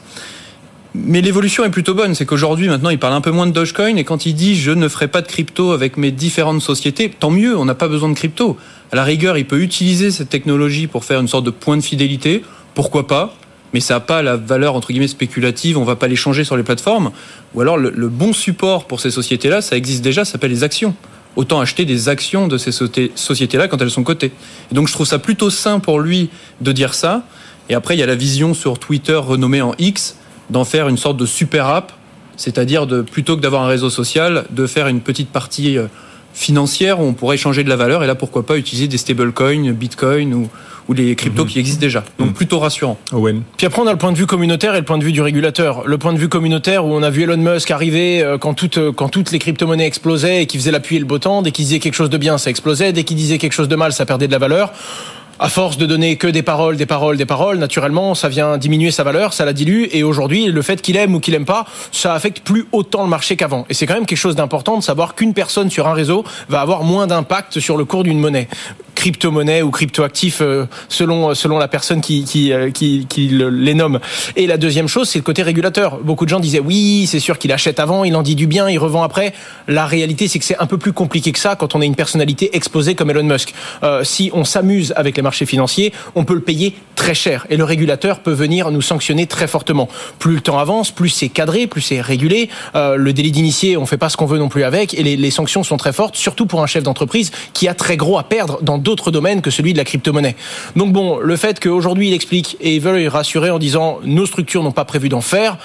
Mais 0.95 1.21
l'évolution 1.21 1.65
est 1.65 1.71
plutôt 1.71 1.95
bonne. 1.95 2.15
C'est 2.15 2.27
qu'aujourd'hui, 2.27 2.69
maintenant, 2.69 2.91
il 2.91 2.99
parle 2.99 3.15
un 3.15 3.21
peu 3.21 3.31
moins 3.31 3.47
de 3.47 3.53
Dogecoin. 3.53 3.97
Et 3.97 4.05
quand 4.05 4.27
il 4.27 4.35
dit 4.35 4.57
je 4.57 4.73
ne 4.73 4.89
ferai 4.89 5.09
pas 5.09 5.23
de 5.23 5.29
crypto 5.29 5.73
avec 5.73 5.97
mes 5.97 6.11
différentes 6.11 6.63
sociétés, 6.63 7.11
tant 7.11 7.31
mieux, 7.31 7.57
on 7.57 7.65
n'a 7.65 7.75
pas 7.77 7.89
besoin 7.89 8.09
de 8.09 8.15
crypto. 8.15 8.57
À 8.91 8.97
la 8.97 9.05
rigueur, 9.05 9.39
il 9.39 9.47
peut 9.47 9.61
utiliser 9.61 10.11
cette 10.11 10.29
technologie 10.29 10.89
pour 10.89 11.05
faire 11.05 11.21
une 11.21 11.29
sorte 11.29 11.45
de 11.45 11.51
point 11.51 11.77
de 11.77 11.83
fidélité. 11.83 12.43
Pourquoi 12.75 13.07
pas? 13.07 13.35
Mais 13.73 13.79
ça 13.79 13.95
n'a 13.95 14.01
pas 14.01 14.21
la 14.23 14.37
valeur 14.37 14.75
entre 14.75 14.89
guillemets 14.89 15.07
spéculative, 15.07 15.79
on 15.79 15.85
va 15.85 15.95
pas 15.95 16.09
les 16.09 16.17
changer 16.17 16.43
sur 16.43 16.57
les 16.57 16.65
plateformes. 16.65 17.13
Ou 17.55 17.61
alors 17.61 17.77
le, 17.77 17.93
le 17.95 18.09
bon 18.09 18.33
support 18.33 18.87
pour 18.87 19.01
ces 19.01 19.13
sociétés-là, 19.13 19.63
ça 19.63 19.77
existe 19.77 20.03
déjà, 20.03 20.25
ça 20.25 20.33
s'appelle 20.33 20.51
les 20.51 20.65
actions. 20.65 20.97
Autant 21.37 21.61
acheter 21.61 21.85
des 21.85 22.09
actions 22.09 22.49
de 22.49 22.59
ces 22.59 22.73
sociétés-là 22.73 23.69
quand 23.69 23.81
elles 23.81 23.93
sont 23.93 24.03
cotées. 24.03 24.33
Et 24.73 24.75
donc 24.75 24.89
je 24.89 24.93
trouve 24.93 25.07
ça 25.07 25.21
plutôt 25.21 25.51
sain 25.51 25.79
pour 25.79 26.01
lui 26.01 26.31
de 26.61 26.73
dire 26.73 26.95
ça. 26.95 27.23
Et 27.69 27.75
après, 27.75 27.95
il 27.95 28.01
y 28.01 28.03
a 28.03 28.07
la 28.07 28.17
vision 28.17 28.53
sur 28.55 28.81
Twitter 28.81 29.15
renommée 29.15 29.63
en 29.63 29.75
X 29.79 30.17
d'en 30.51 30.65
faire 30.65 30.89
une 30.89 30.99
sorte 30.99 31.17
de 31.17 31.27
super 31.27 31.67
app, 31.67 31.93
c'est-à-dire 32.37 32.87
de 32.87 33.03
plutôt 33.03 33.37
que 33.37 33.41
d'avoir 33.41 33.63
un 33.63 33.69
réseau 33.69 33.91
social, 33.91 34.45
de 34.51 34.67
faire 34.67 34.89
une 34.89 35.01
petite 35.01 35.31
partie 35.31 35.79
euh, 35.79 35.87
financière 36.33 37.01
où 37.01 37.05
on 37.05 37.13
pourrait 37.13 37.37
échanger 37.37 37.65
de 37.65 37.69
la 37.69 37.77
valeur 37.77 38.05
et 38.05 38.07
là 38.07 38.15
pourquoi 38.15 38.47
pas 38.47 38.57
utiliser 38.57 38.89
des 38.89 38.99
stablecoins, 38.99 39.73
Bitcoin 39.73 40.33
ou, 40.35 40.49
ou 40.89 40.93
les 40.93 41.15
cryptos 41.17 41.45
mhm. 41.45 41.51
qui 41.51 41.59
existent 41.59 41.81
déjà. 41.81 42.05
Donc 42.19 42.29
mhm. 42.29 42.35
plutôt 42.35 42.59
rassurant. 42.59 42.99
Owen. 43.13 43.43
Puis 43.57 43.67
après 43.67 43.83
on 43.83 43.87
a 43.87 43.93
le 43.93 43.99
point 43.99 44.13
de 44.13 44.17
vue 44.17 44.27
communautaire 44.27 44.75
et 44.75 44.79
le 44.79 44.85
point 44.85 44.99
de 44.99 45.05
vue 45.05 45.13
du 45.13 45.23
régulateur. 45.23 45.87
Le 45.87 45.99
point 45.99 46.13
de 46.13 46.19
vue 46.19 46.29
communautaire 46.29 46.87
où 46.87 46.95
on 46.95 47.03
a 47.03 47.11
vu 47.11 47.23
Elon 47.23 47.37
Musk 47.37 47.71
arriver 47.71 48.23
euh, 48.23 48.39
quand 48.39 48.55
toutes 48.55 48.79
euh, 48.79 48.93
quand 48.93 49.09
toutes 49.09 49.33
les 49.33 49.39
crypto-monnaies 49.39 49.87
explosaient 49.87 50.43
et 50.43 50.47
qui 50.47 50.57
faisait 50.57 50.71
l'appui 50.71 50.97
et 50.97 51.01
le 51.01 51.05
beau 51.05 51.19
temps, 51.19 51.43
dès 51.43 51.51
qu'il 51.51 51.65
disait 51.65 51.81
quelque 51.81 51.95
chose 51.95 52.11
de 52.11 52.19
bien, 52.19 52.39
ça 52.39 52.51
explosait, 52.51 52.93
dès 52.93 53.05
qu'il 53.05 53.17
disait 53.17 53.39
quelque 53.39 53.53
chose 53.53 53.69
de 53.69 53.77
mal, 53.77 53.93
ça 53.93 54.07
perdait 54.07 54.27
de 54.27 54.33
la 54.33 54.39
valeur 54.39 54.73
à 55.41 55.49
force 55.49 55.79
de 55.79 55.87
donner 55.87 56.17
que 56.17 56.27
des 56.27 56.43
paroles, 56.43 56.77
des 56.77 56.85
paroles, 56.85 57.17
des 57.17 57.25
paroles, 57.25 57.57
naturellement, 57.57 58.15
ça 58.15 58.29
vient 58.29 58.59
diminuer 58.59 58.91
sa 58.91 59.05
valeur, 59.05 59.33
ça 59.33 59.47
la 59.47 59.55
dilue. 59.55 59.87
Et 59.91 60.03
aujourd'hui, 60.03 60.47
le 60.47 60.63
fait 60.63 60.83
qu'il 60.83 60.99
aime 60.99 61.15
ou 61.15 61.21
qu'il 61.21 61.35
aime 61.35 61.47
pas, 61.47 61.65
ça 61.93 62.13
affecte 62.13 62.41
plus 62.41 62.67
autant 62.73 63.03
le 63.03 63.09
marché 63.09 63.37
qu'avant. 63.37 63.65
Et 63.71 63.75
c'est 63.75 63.87
quand 63.87 63.95
même 63.95 64.05
quelque 64.05 64.19
chose 64.19 64.37
d'important 64.37 64.77
de 64.77 64.83
savoir 64.83 65.15
qu'une 65.15 65.33
personne 65.33 65.71
sur 65.71 65.89
un 65.89 65.95
réseau 65.95 66.25
va 66.51 66.61
avoir 66.61 66.85
moins 66.85 67.07
d'impact 67.07 67.59
sur 67.59 67.79
le 67.79 67.87
cours 67.87 68.05
d'une 68.05 68.21
monnaie 68.21 68.49
crypto-monnaie 69.01 69.63
ou 69.63 69.71
crypto-actif 69.71 70.43
euh, 70.43 70.67
selon 70.91 71.35
selon 71.35 71.57
la 71.57 71.69
personne 71.69 72.03
qui 72.03 72.25
qui 72.25 72.53
euh, 72.53 72.71
qui, 72.71 73.07
qui 73.09 73.29
les 73.29 73.73
nomme. 73.73 73.99
Et 74.37 74.47
la 74.47 74.59
deuxième 74.59 74.89
chose, 74.89 75.09
c'est 75.09 75.19
le 75.19 75.23
côté 75.25 75.43
régulateur. 75.43 76.01
Beaucoup 76.01 76.27
de 76.27 76.31
gens 76.31 76.39
disaient 76.39 76.61
oui, 76.61 77.07
c'est 77.07 77.19
sûr 77.19 77.39
qu'il 77.39 77.51
achète 77.51 77.81
avant, 77.81 78.05
il 78.05 78.15
en 78.15 78.21
dit 78.21 78.35
du 78.35 78.47
bien, 78.47 78.69
il 78.69 78.79
revend 78.79 79.03
après. 79.03 79.33
La 79.69 79.87
réalité, 79.87 80.29
c'est 80.29 80.39
que 80.39 80.45
c'est 80.45 80.59
un 80.59 80.67
peu 80.67 80.77
plus 80.77 80.93
compliqué 80.93 81.33
que 81.33 81.39
ça 81.39 81.57
quand 81.57 81.75
on 81.75 81.81
est 81.81 81.87
une 81.87 81.95
personnalité 81.95 82.55
exposée 82.55 82.95
comme 82.95 83.09
Elon 83.11 83.23
Musk. 83.25 83.55
Euh, 83.83 84.05
si 84.05 84.31
on 84.35 84.45
s'amuse 84.45 84.93
avec 84.97 85.17
les 85.17 85.23
marchés 85.23 85.47
financiers, 85.47 85.95
on 86.15 86.25
peut 86.25 86.35
le 86.35 86.43
payer 86.43 86.75
très 86.95 87.15
cher 87.15 87.47
et 87.49 87.57
le 87.57 87.65
régulateur 87.65 88.21
peut 88.21 88.33
venir 88.33 88.71
nous 88.71 88.83
sanctionner 88.83 89.27
très 89.27 89.47
fortement. 89.47 89.89
Plus 90.19 90.35
le 90.35 90.41
temps 90.43 90.59
avance, 90.59 90.91
plus 90.91 91.09
c'est 91.09 91.31
cadré, 91.31 91.67
plus 91.67 91.81
c'est 91.81 92.03
régulé. 92.03 92.51
Euh, 92.75 92.97
le 92.97 93.15
délit 93.15 93.33
d'initié, 93.33 93.79
on 93.79 93.87
fait 93.87 93.97
pas 93.97 94.11
ce 94.11 94.19
qu'on 94.19 94.27
veut 94.27 94.39
non 94.39 94.51
plus 94.51 94.65
avec 94.65 94.93
et 94.93 95.03
les, 95.03 95.17
les 95.17 95.31
sanctions 95.31 95.63
sont 95.63 95.79
très 95.79 95.95
fortes, 95.95 96.17
surtout 96.17 96.45
pour 96.45 96.63
un 96.63 96.67
chef 96.67 96.83
d'entreprise 96.83 97.31
qui 97.55 97.67
a 97.67 97.73
très 97.73 97.97
gros 97.97 98.19
à 98.19 98.25
perdre 98.25 98.59
dans 98.61 98.77
d'autres 98.77 98.90
domaines 99.11 99.41
que 99.41 99.51
celui 99.51 99.73
de 99.73 99.79
la 99.79 99.85
crypto-monnaie. 99.85 100.37
Donc 100.77 100.93
bon, 100.93 101.19
le 101.19 101.37
fait 101.37 101.61
qu'aujourd'hui 101.61 102.09
il 102.09 102.15
explique 102.15 102.57
et 102.61 102.77
il 102.77 102.81
veut 102.81 103.09
rassurer 103.09 103.51
en 103.51 103.59
disant 103.59 104.01
nos 104.05 104.27
structures 104.27 104.63
n'ont 104.63 104.73
pas 104.73 104.85
prévu 104.85 105.09
d'en 105.09 105.21
faire, 105.21 105.59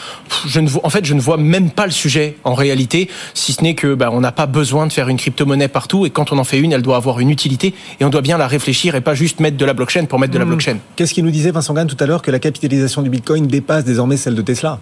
je 0.47 0.59
ne 0.59 0.67
vois, 0.67 0.85
en 0.85 0.89
fait 0.89 1.05
je 1.05 1.13
ne 1.13 1.21
vois 1.21 1.37
même 1.37 1.71
pas 1.71 1.85
le 1.85 1.91
sujet 1.91 2.37
en 2.43 2.53
réalité, 2.53 3.09
si 3.33 3.53
ce 3.53 3.63
n'est 3.63 3.75
que 3.75 3.93
bah, 3.93 4.09
on 4.11 4.21
n'a 4.21 4.31
pas 4.31 4.45
besoin 4.45 4.87
de 4.87 4.93
faire 4.93 5.09
une 5.09 5.17
crypto-monnaie 5.17 5.67
partout 5.67 6.05
et 6.05 6.09
quand 6.09 6.31
on 6.31 6.37
en 6.37 6.43
fait 6.43 6.59
une, 6.59 6.71
elle 6.71 6.81
doit 6.81 6.97
avoir 6.97 7.19
une 7.19 7.29
utilité 7.29 7.73
et 7.99 8.05
on 8.05 8.09
doit 8.09 8.21
bien 8.21 8.37
la 8.37 8.47
réfléchir 8.47 8.95
et 8.95 9.01
pas 9.01 9.15
juste 9.15 9.39
mettre 9.39 9.57
de 9.57 9.65
la 9.65 9.73
blockchain 9.73 10.05
pour 10.05 10.19
mettre 10.19 10.33
de 10.33 10.39
la 10.39 10.45
hmm. 10.45 10.49
blockchain. 10.49 10.77
Qu'est-ce 10.95 11.13
qu'il 11.13 11.23
nous 11.23 11.31
disait 11.31 11.51
Vincent 11.51 11.73
Gann 11.73 11.87
tout 11.87 11.97
à 11.99 12.05
l'heure 12.05 12.21
que 12.21 12.31
la 12.31 12.39
capitalisation 12.39 13.01
du 13.01 13.09
Bitcoin 13.09 13.47
dépasse 13.47 13.83
désormais 13.83 14.17
celle 14.17 14.35
de 14.35 14.41
Tesla? 14.41 14.79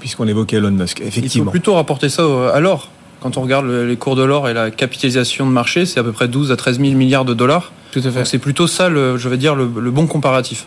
Puisqu'on 0.00 0.26
évoquait 0.26 0.56
Elon 0.56 0.72
Musk, 0.72 1.00
effectivement. 1.00 1.28
Il 1.28 1.44
faut 1.44 1.50
plutôt 1.50 1.74
rapporter 1.74 2.08
ça 2.08 2.24
à 2.52 2.58
l'or. 2.58 2.90
Quand 3.20 3.36
on 3.36 3.42
regarde 3.42 3.66
les 3.66 3.96
cours 3.96 4.16
de 4.16 4.22
l'or 4.22 4.48
et 4.48 4.54
la 4.54 4.70
capitalisation 4.70 5.46
de 5.46 5.50
marché, 5.50 5.86
c'est 5.86 5.98
à 5.98 6.04
peu 6.04 6.12
près 6.12 6.28
12 6.28 6.52
à 6.52 6.56
13 6.56 6.80
000 6.80 6.92
milliards 6.94 7.24
de 7.24 7.34
dollars. 7.34 7.72
Tout 7.92 8.00
à 8.04 8.10
fait. 8.10 8.24
C'est 8.24 8.38
plutôt 8.38 8.66
ça, 8.66 8.88
le, 8.88 9.16
je 9.16 9.28
vais 9.28 9.36
dire, 9.36 9.54
le, 9.54 9.66
bon 9.66 10.06
comparatif. 10.06 10.66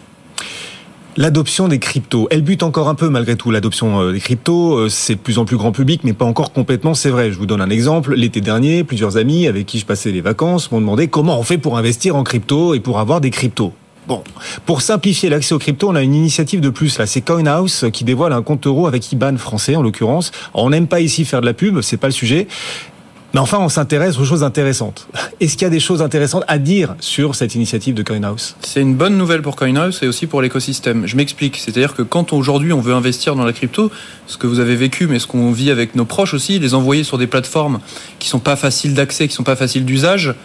L'adoption 1.18 1.68
des 1.68 1.78
cryptos, 1.78 2.28
elle 2.32 2.42
bute 2.42 2.64
encore 2.64 2.88
un 2.88 2.96
peu 2.96 3.10
malgré 3.10 3.36
tout. 3.36 3.52
L'adoption 3.52 4.02
euh, 4.02 4.14
des 4.14 4.20
cryptos, 4.22 4.76
euh, 4.76 4.90
c'est 4.90 5.16
de 5.16 5.20
plus 5.20 5.40
en 5.40 5.46
plus 5.46 5.58
grand 5.58 5.74
public, 5.74 6.02
mais 6.06 6.14
pas 6.14 6.24
encore 6.24 6.54
complètement, 6.54 6.94
c'est 6.94 7.10
vrai. 7.10 7.32
Je 7.32 7.38
vous 7.38 7.46
donne 7.46 7.60
un 7.60 7.70
exemple. 7.70 8.16
L'été 8.16 8.40
dernier, 8.40 8.86
plusieurs 8.86 9.18
amis 9.18 9.46
avec 9.48 9.66
qui 9.66 9.78
je 9.78 9.86
passais 9.86 10.12
les 10.12 10.22
vacances 10.22 10.72
m'ont 10.72 10.80
demandé 10.80 11.10
comment 11.10 11.38
on 11.38 11.44
fait 11.44 11.58
pour 11.58 11.78
investir 11.78 12.16
en 12.16 12.24
crypto 12.24 12.74
et 12.74 12.80
pour 12.80 13.00
avoir 13.00 13.20
des 13.20 13.30
cryptos. 13.30 13.74
Bon, 14.08 14.24
pour 14.66 14.82
simplifier 14.82 15.30
l'accès 15.30 15.54
aux 15.54 15.60
cryptos, 15.60 15.90
on 15.90 15.96
a 15.96 16.02
une 16.02 16.16
initiative 16.16 16.60
de 16.60 16.70
plus 16.70 16.98
là, 16.98 17.06
c'est 17.06 17.22
CoinHouse 17.22 17.86
qui 17.94 18.04
dévoile 18.04 18.34
un 18.34 18.42
compte 18.42 18.66
euro 18.66 18.88
avec 18.88 19.12
IBAN 19.12 19.38
français 19.38 19.76
en 19.76 19.84
l'occurrence. 19.84 20.32
On 20.56 20.72
n'aime 20.72 20.88
pas 20.88 21.02
ici 21.02 21.24
faire 21.24 21.40
de 21.40 21.46
la 21.46 21.54
pub, 21.54 21.82
c'est 21.82 21.98
pas 21.98 22.08
le 22.08 22.14
sujet. 22.14 22.48
Mais 23.34 23.40
enfin, 23.40 23.60
on 23.60 23.70
s'intéresse 23.70 24.18
aux 24.20 24.26
choses 24.26 24.44
intéressantes. 24.44 25.08
Est-ce 25.40 25.54
qu'il 25.54 25.62
y 25.62 25.66
a 25.66 25.70
des 25.70 25.80
choses 25.80 26.02
intéressantes 26.02 26.44
à 26.50 26.58
dire 26.58 26.96
sur 27.00 27.36
cette 27.36 27.56
initiative 27.56 27.96
de 27.96 28.04
CoinHouse? 28.04 28.56
C'est 28.60 28.82
une 28.82 28.96
bonne 28.96 29.18
nouvelle 29.18 29.42
pour 29.42 29.56
CoinHouse 29.56 30.00
et 30.02 30.08
aussi 30.08 30.28
pour 30.28 30.42
l'écosystème. 30.42 31.08
Je 31.08 31.16
m'explique. 31.16 31.56
C'est-à-dire 31.58 31.94
que 31.94 32.02
quand 32.02 32.34
aujourd'hui 32.34 32.74
on 32.74 32.82
veut 32.82 32.94
investir 32.94 33.36
dans 33.36 33.46
la 33.46 33.54
crypto, 33.54 33.90
ce 34.28 34.38
que 34.38 34.48
vous 34.48 34.60
avez 34.60 34.76
vécu, 34.76 35.08
mais 35.08 35.18
ce 35.18 35.28
qu'on 35.28 35.52
vit 35.52 35.72
avec 35.72 35.96
nos 35.96 36.04
proches 36.04 36.34
aussi, 36.34 36.60
les 36.60 36.74
envoyer 36.74 37.04
sur 37.04 37.18
des 37.18 37.28
plateformes 37.28 37.80
qui 38.20 38.28
sont 38.28 38.40
pas 38.40 38.58
faciles 38.58 38.96
d'accès, 38.96 39.30
qui 39.30 39.34
sont 39.34 39.44
pas 39.44 39.56
faciles 39.56 39.86
d'usage, 39.86 40.36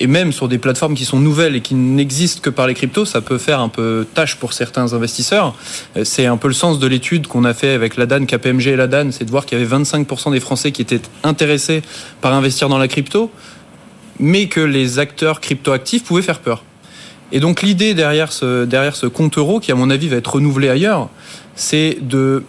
et 0.00 0.06
même 0.06 0.32
sur 0.32 0.48
des 0.48 0.58
plateformes 0.58 0.94
qui 0.94 1.04
sont 1.04 1.20
nouvelles 1.20 1.56
et 1.56 1.60
qui 1.60 1.74
n'existent 1.74 2.40
que 2.42 2.50
par 2.50 2.66
les 2.66 2.74
cryptos, 2.74 3.04
ça 3.04 3.20
peut 3.20 3.38
faire 3.38 3.60
un 3.60 3.68
peu 3.68 4.06
tâche 4.14 4.36
pour 4.36 4.52
certains 4.52 4.92
investisseurs. 4.92 5.54
Euh, 5.96 6.04
c'est 6.04 6.26
un 6.26 6.36
peu 6.36 6.48
le 6.48 6.54
sens 6.54 6.78
de 6.78 6.86
l'étude 6.86 7.26
qu'on 7.26 7.44
a 7.44 7.54
fait 7.54 7.70
avec 7.70 7.96
la 7.96 8.06
DAN, 8.06 8.24
KPMG 8.26 8.68
et 8.68 8.76
la 8.76 8.86
DAN, 8.86 9.10
c'est 9.12 9.24
de 9.24 9.30
voir 9.30 9.46
qu'il 9.46 9.58
y 9.58 9.62
avait 9.62 9.76
25% 9.76 10.32
des 10.32 10.40
Français 10.40 10.72
qui 10.72 10.82
étaient 10.82 11.00
intéressés 11.22 11.82
par 12.20 12.32
investir 12.34 12.68
dans 12.68 12.78
la 12.78 12.88
crypto, 12.88 13.30
mais 14.18 14.46
que 14.46 14.60
les 14.60 14.98
acteurs 14.98 15.40
cryptoactifs 15.40 16.04
pouvaient 16.04 16.22
faire 16.22 16.40
peur. 16.40 16.64
Et 17.32 17.40
donc 17.40 17.62
l'idée 17.62 17.94
derrière 17.94 18.30
ce, 18.30 18.64
derrière 18.64 18.94
ce 18.94 19.06
compte 19.06 19.38
euro, 19.38 19.58
qui 19.58 19.72
à 19.72 19.74
mon 19.74 19.88
avis 19.88 20.08
va 20.08 20.16
être 20.16 20.34
renouvelé 20.34 20.68
ailleurs, 20.68 21.08
c'est 21.54 21.98
de 22.00 22.44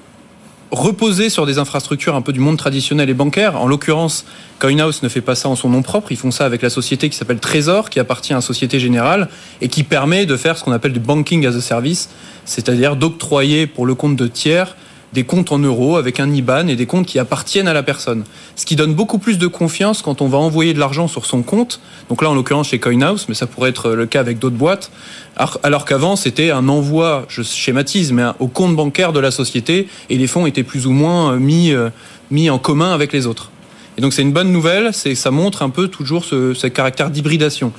reposer 0.73 1.29
sur 1.29 1.45
des 1.45 1.59
infrastructures 1.59 2.15
un 2.15 2.21
peu 2.21 2.33
du 2.33 2.39
monde 2.39 2.57
traditionnel 2.57 3.09
et 3.09 3.13
bancaire. 3.13 3.61
En 3.61 3.67
l'occurrence, 3.67 4.25
CoinHouse 4.59 5.03
ne 5.03 5.09
fait 5.09 5.21
pas 5.21 5.35
ça 5.35 5.47
en 5.47 5.55
son 5.55 5.69
nom 5.69 5.83
propre, 5.83 6.11
ils 6.11 6.17
font 6.17 6.31
ça 6.31 6.45
avec 6.45 6.63
la 6.63 6.69
société 6.69 7.09
qui 7.09 7.15
s'appelle 7.15 7.39
Trésor, 7.39 7.91
qui 7.91 7.99
appartient 7.99 8.33
à 8.33 8.41
Société 8.41 8.79
Générale 8.79 9.29
et 9.61 9.67
qui 9.67 9.83
permet 9.83 10.25
de 10.25 10.35
faire 10.35 10.57
ce 10.57 10.63
qu'on 10.63 10.71
appelle 10.71 10.93
du 10.93 10.99
banking 10.99 11.45
as 11.45 11.55
a 11.55 11.61
service, 11.61 12.09
c'est-à-dire 12.45 12.95
d'octroyer 12.95 13.67
pour 13.67 13.85
le 13.85 13.93
compte 13.93 14.15
de 14.15 14.27
tiers 14.27 14.75
des 15.13 15.23
comptes 15.23 15.51
en 15.51 15.59
euros 15.59 15.95
avec 15.97 16.19
un 16.19 16.31
IBAN 16.31 16.67
et 16.67 16.75
des 16.75 16.85
comptes 16.85 17.05
qui 17.05 17.19
appartiennent 17.19 17.67
à 17.67 17.73
la 17.73 17.83
personne. 17.83 18.23
Ce 18.55 18.65
qui 18.65 18.75
donne 18.75 18.93
beaucoup 18.93 19.19
plus 19.19 19.37
de 19.37 19.47
confiance 19.47 20.01
quand 20.01 20.21
on 20.21 20.27
va 20.27 20.37
envoyer 20.37 20.73
de 20.73 20.79
l'argent 20.79 21.07
sur 21.07 21.25
son 21.25 21.43
compte. 21.43 21.79
Donc 22.09 22.21
là, 22.21 22.29
en 22.29 22.33
l'occurrence 22.33 22.69
chez 22.69 22.79
CoinHouse, 22.79 23.27
mais 23.29 23.35
ça 23.35 23.47
pourrait 23.47 23.69
être 23.69 23.91
le 23.91 24.05
cas 24.05 24.19
avec 24.19 24.39
d'autres 24.39 24.55
boîtes. 24.55 24.91
Alors 25.35 25.85
qu'avant, 25.85 26.15
c'était 26.15 26.51
un 26.51 26.67
envoi, 26.67 27.25
je 27.29 27.41
schématise, 27.41 28.11
mais 28.11 28.23
au 28.39 28.47
compte 28.47 28.75
bancaire 28.75 29.13
de 29.13 29.19
la 29.19 29.31
société 29.31 29.87
et 30.09 30.17
les 30.17 30.27
fonds 30.27 30.45
étaient 30.45 30.63
plus 30.63 30.87
ou 30.87 30.91
moins 30.91 31.33
euh, 31.33 31.39
mis, 31.39 31.71
euh, 31.71 31.89
mis 32.31 32.49
en 32.49 32.59
commun 32.59 32.93
avec 32.93 33.13
les 33.13 33.27
autres. 33.27 33.51
Et 33.97 34.01
donc 34.01 34.13
c'est 34.13 34.23
une 34.23 34.33
bonne 34.33 34.51
nouvelle, 34.51 34.93
c'est 34.93 35.13
ça 35.13 35.29
montre 35.29 35.61
un 35.61 35.69
peu 35.69 35.87
toujours 35.87 36.25
ce, 36.25 36.53
ce 36.53 36.67
caractère 36.67 37.11
d'hybridation. 37.11 37.71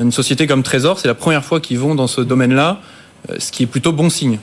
Une 0.00 0.12
société 0.12 0.46
comme 0.46 0.62
Trésor, 0.62 1.00
c'est 1.00 1.08
la 1.08 1.14
première 1.14 1.44
fois 1.44 1.60
qu'ils 1.60 1.78
vont 1.78 1.94
dans 1.94 2.06
ce 2.06 2.20
domaine-là, 2.20 2.80
euh, 3.30 3.36
ce 3.38 3.50
qui 3.50 3.64
est 3.64 3.66
plutôt 3.66 3.92
bon 3.92 4.10
signe. 4.10 4.38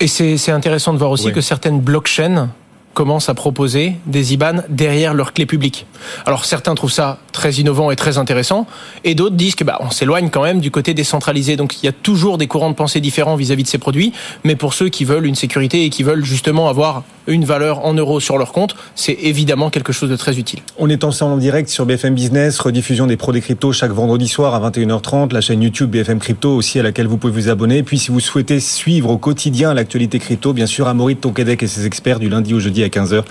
Et 0.00 0.06
c'est 0.08 0.50
intéressant 0.50 0.92
de 0.92 0.98
voir 0.98 1.10
aussi 1.10 1.32
que 1.32 1.40
certaines 1.40 1.80
blockchains 1.80 2.50
commencent 2.94 3.28
à 3.28 3.34
proposer 3.34 3.94
des 4.06 4.34
IBAN 4.34 4.62
derrière 4.68 5.14
leur 5.14 5.32
clé 5.32 5.46
publique. 5.46 5.86
Alors 6.26 6.44
certains 6.44 6.74
trouvent 6.74 6.92
ça 6.92 7.18
très 7.34 7.52
innovant 7.54 7.90
et 7.90 7.96
très 7.96 8.16
intéressant, 8.16 8.66
et 9.04 9.14
d'autres 9.14 9.36
disent 9.36 9.56
que 9.56 9.64
bah 9.64 9.76
on 9.80 9.90
s'éloigne 9.90 10.30
quand 10.30 10.42
même 10.42 10.60
du 10.60 10.70
côté 10.70 10.94
décentralisé. 10.94 11.56
Donc 11.56 11.82
il 11.82 11.86
y 11.86 11.88
a 11.88 11.92
toujours 11.92 12.38
des 12.38 12.46
courants 12.46 12.70
de 12.70 12.74
pensée 12.74 13.00
différents 13.00 13.36
vis-à-vis 13.36 13.64
de 13.64 13.68
ces 13.68 13.76
produits, 13.78 14.12
mais 14.44 14.56
pour 14.56 14.72
ceux 14.72 14.88
qui 14.88 15.04
veulent 15.04 15.26
une 15.26 15.34
sécurité 15.34 15.84
et 15.84 15.90
qui 15.90 16.02
veulent 16.02 16.24
justement 16.24 16.68
avoir 16.68 17.02
une 17.26 17.44
valeur 17.44 17.84
en 17.84 17.94
euros 17.94 18.20
sur 18.20 18.38
leur 18.38 18.52
compte, 18.52 18.76
c'est 18.94 19.16
évidemment 19.22 19.70
quelque 19.70 19.92
chose 19.92 20.10
de 20.10 20.16
très 20.16 20.38
utile. 20.38 20.60
On 20.78 20.88
est 20.88 21.04
ensemble 21.04 21.34
en 21.34 21.36
direct 21.38 21.68
sur 21.68 21.86
BFM 21.86 22.14
Business, 22.14 22.58
rediffusion 22.58 23.06
des 23.06 23.16
pros 23.16 23.32
des 23.32 23.40
cryptos 23.40 23.72
chaque 23.72 23.92
vendredi 23.92 24.28
soir 24.28 24.54
à 24.54 24.70
21h30, 24.70 25.32
la 25.32 25.40
chaîne 25.40 25.62
YouTube 25.62 25.90
BFM 25.90 26.18
Crypto 26.18 26.54
aussi 26.54 26.78
à 26.78 26.82
laquelle 26.82 27.06
vous 27.06 27.16
pouvez 27.16 27.32
vous 27.32 27.48
abonner. 27.48 27.82
Puis 27.82 27.98
si 27.98 28.10
vous 28.10 28.20
souhaitez 28.20 28.60
suivre 28.60 29.10
au 29.10 29.18
quotidien 29.18 29.74
l'actualité 29.74 30.18
crypto, 30.18 30.52
bien 30.52 30.66
sûr, 30.66 30.86
Amaury 30.86 31.16
Tonquedec 31.16 31.62
et 31.62 31.66
ses 31.66 31.86
experts 31.86 32.20
du 32.20 32.28
lundi 32.28 32.54
au 32.54 32.60
jeudi 32.60 32.84
à 32.84 32.88
15h 32.88 33.24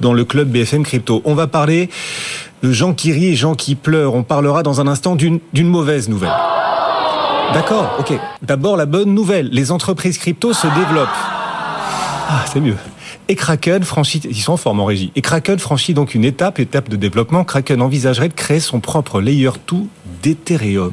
dans 0.00 0.12
le 0.12 0.24
club 0.24 0.48
BFM 0.48 0.84
Crypto. 0.84 1.22
On 1.24 1.34
va 1.34 1.46
parler 1.46 1.88
de 2.62 2.72
gens 2.72 2.94
qui 2.94 3.12
rient 3.12 3.28
et 3.28 3.36
gens 3.36 3.54
qui 3.54 3.74
pleurent. 3.74 4.14
On 4.14 4.22
parlera 4.22 4.62
dans 4.62 4.80
un 4.80 4.86
instant 4.86 5.16
d'une 5.16 5.40
mauvaise 5.54 6.08
nouvelle. 6.08 6.32
D'accord, 7.54 7.96
ok. 7.98 8.12
D'abord 8.42 8.76
la 8.76 8.86
bonne 8.86 9.14
nouvelle. 9.14 9.48
Les 9.50 9.72
entreprises 9.72 10.18
crypto 10.18 10.52
se 10.52 10.66
développent. 10.66 11.08
Ah, 12.30 12.44
c'est 12.52 12.60
mieux. 12.60 12.76
Et 13.28 13.34
Kraken 13.34 13.82
franchit, 13.82 14.20
ils 14.24 14.36
sont 14.36 14.52
en 14.52 14.56
forme 14.56 14.80
en 14.80 14.84
régie. 14.84 15.12
Et 15.16 15.22
Kraken 15.22 15.58
franchit 15.58 15.94
donc 15.94 16.14
une 16.14 16.24
étape, 16.24 16.58
étape 16.58 16.88
de 16.88 16.96
développement. 16.96 17.44
Kraken 17.44 17.80
envisagerait 17.80 18.28
de 18.28 18.34
créer 18.34 18.60
son 18.60 18.80
propre 18.80 19.20
layer 19.20 19.50
2 19.66 19.76
d'Ethereum. 20.22 20.92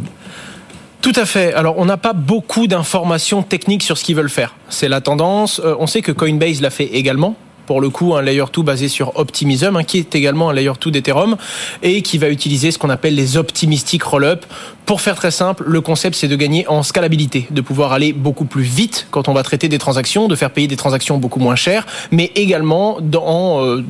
Tout 1.02 1.14
à 1.16 1.26
fait. 1.26 1.54
Alors, 1.54 1.78
on 1.78 1.86
n'a 1.86 1.98
pas 1.98 2.14
beaucoup 2.14 2.68
d'informations 2.68 3.44
techniques 3.44 3.84
sur 3.84 3.98
ce 3.98 4.04
qu'ils 4.04 4.16
veulent 4.16 4.30
faire. 4.30 4.56
C'est 4.70 4.90
la 4.90 5.02
tendance. 5.02 5.62
Euh, 5.64 5.76
on 5.80 5.88
sait 5.88 6.02
que 6.02 6.12
Coinbase 6.12 6.62
l'a 6.62 6.70
fait 6.70 6.86
également 6.86 7.36
pour 7.66 7.82
le 7.82 7.90
coup 7.90 8.16
un 8.16 8.22
layer 8.22 8.46
2 8.54 8.62
basé 8.62 8.88
sur 8.88 9.18
Optimism, 9.18 9.76
hein, 9.76 9.84
qui 9.84 10.00
est 10.00 10.16
également 10.16 10.50
un 10.50 10.54
layer 10.54 10.74
2 10.80 10.92
d'Ethereum, 10.92 11.36
et 11.84 12.02
qui 12.02 12.18
va 12.18 12.30
utiliser 12.30 12.72
ce 12.72 12.78
qu'on 12.78 12.90
appelle 12.90 13.16
les 13.16 13.38
optimistic 13.38 14.04
roll-up. 14.04 14.46
Pour 14.86 15.02
faire 15.02 15.16
très 15.16 15.32
simple, 15.32 15.64
le 15.66 15.82
concept 15.82 16.16
c'est 16.16 16.28
de 16.28 16.36
gagner 16.36 16.68
en 16.68 16.84
scalabilité, 16.84 17.48
de 17.50 17.62
pouvoir 17.62 17.92
aller 17.92 18.14
beaucoup 18.14 18.46
plus 18.46 18.64
vite 18.64 19.08
quand 19.10 19.28
on 19.28 19.34
va 19.34 19.42
traiter 19.42 19.68
des 19.68 19.80
transactions, 19.80 20.28
de 20.28 20.36
faire 20.36 20.52
payer 20.52 20.68
des 20.68 20.76
transactions 20.76 21.18
beaucoup 21.18 21.40
moins 21.40 21.56
chères, 21.56 21.88
mais 22.12 22.32
également 22.36 22.98
dans 23.02 23.64
euh, 23.66 23.84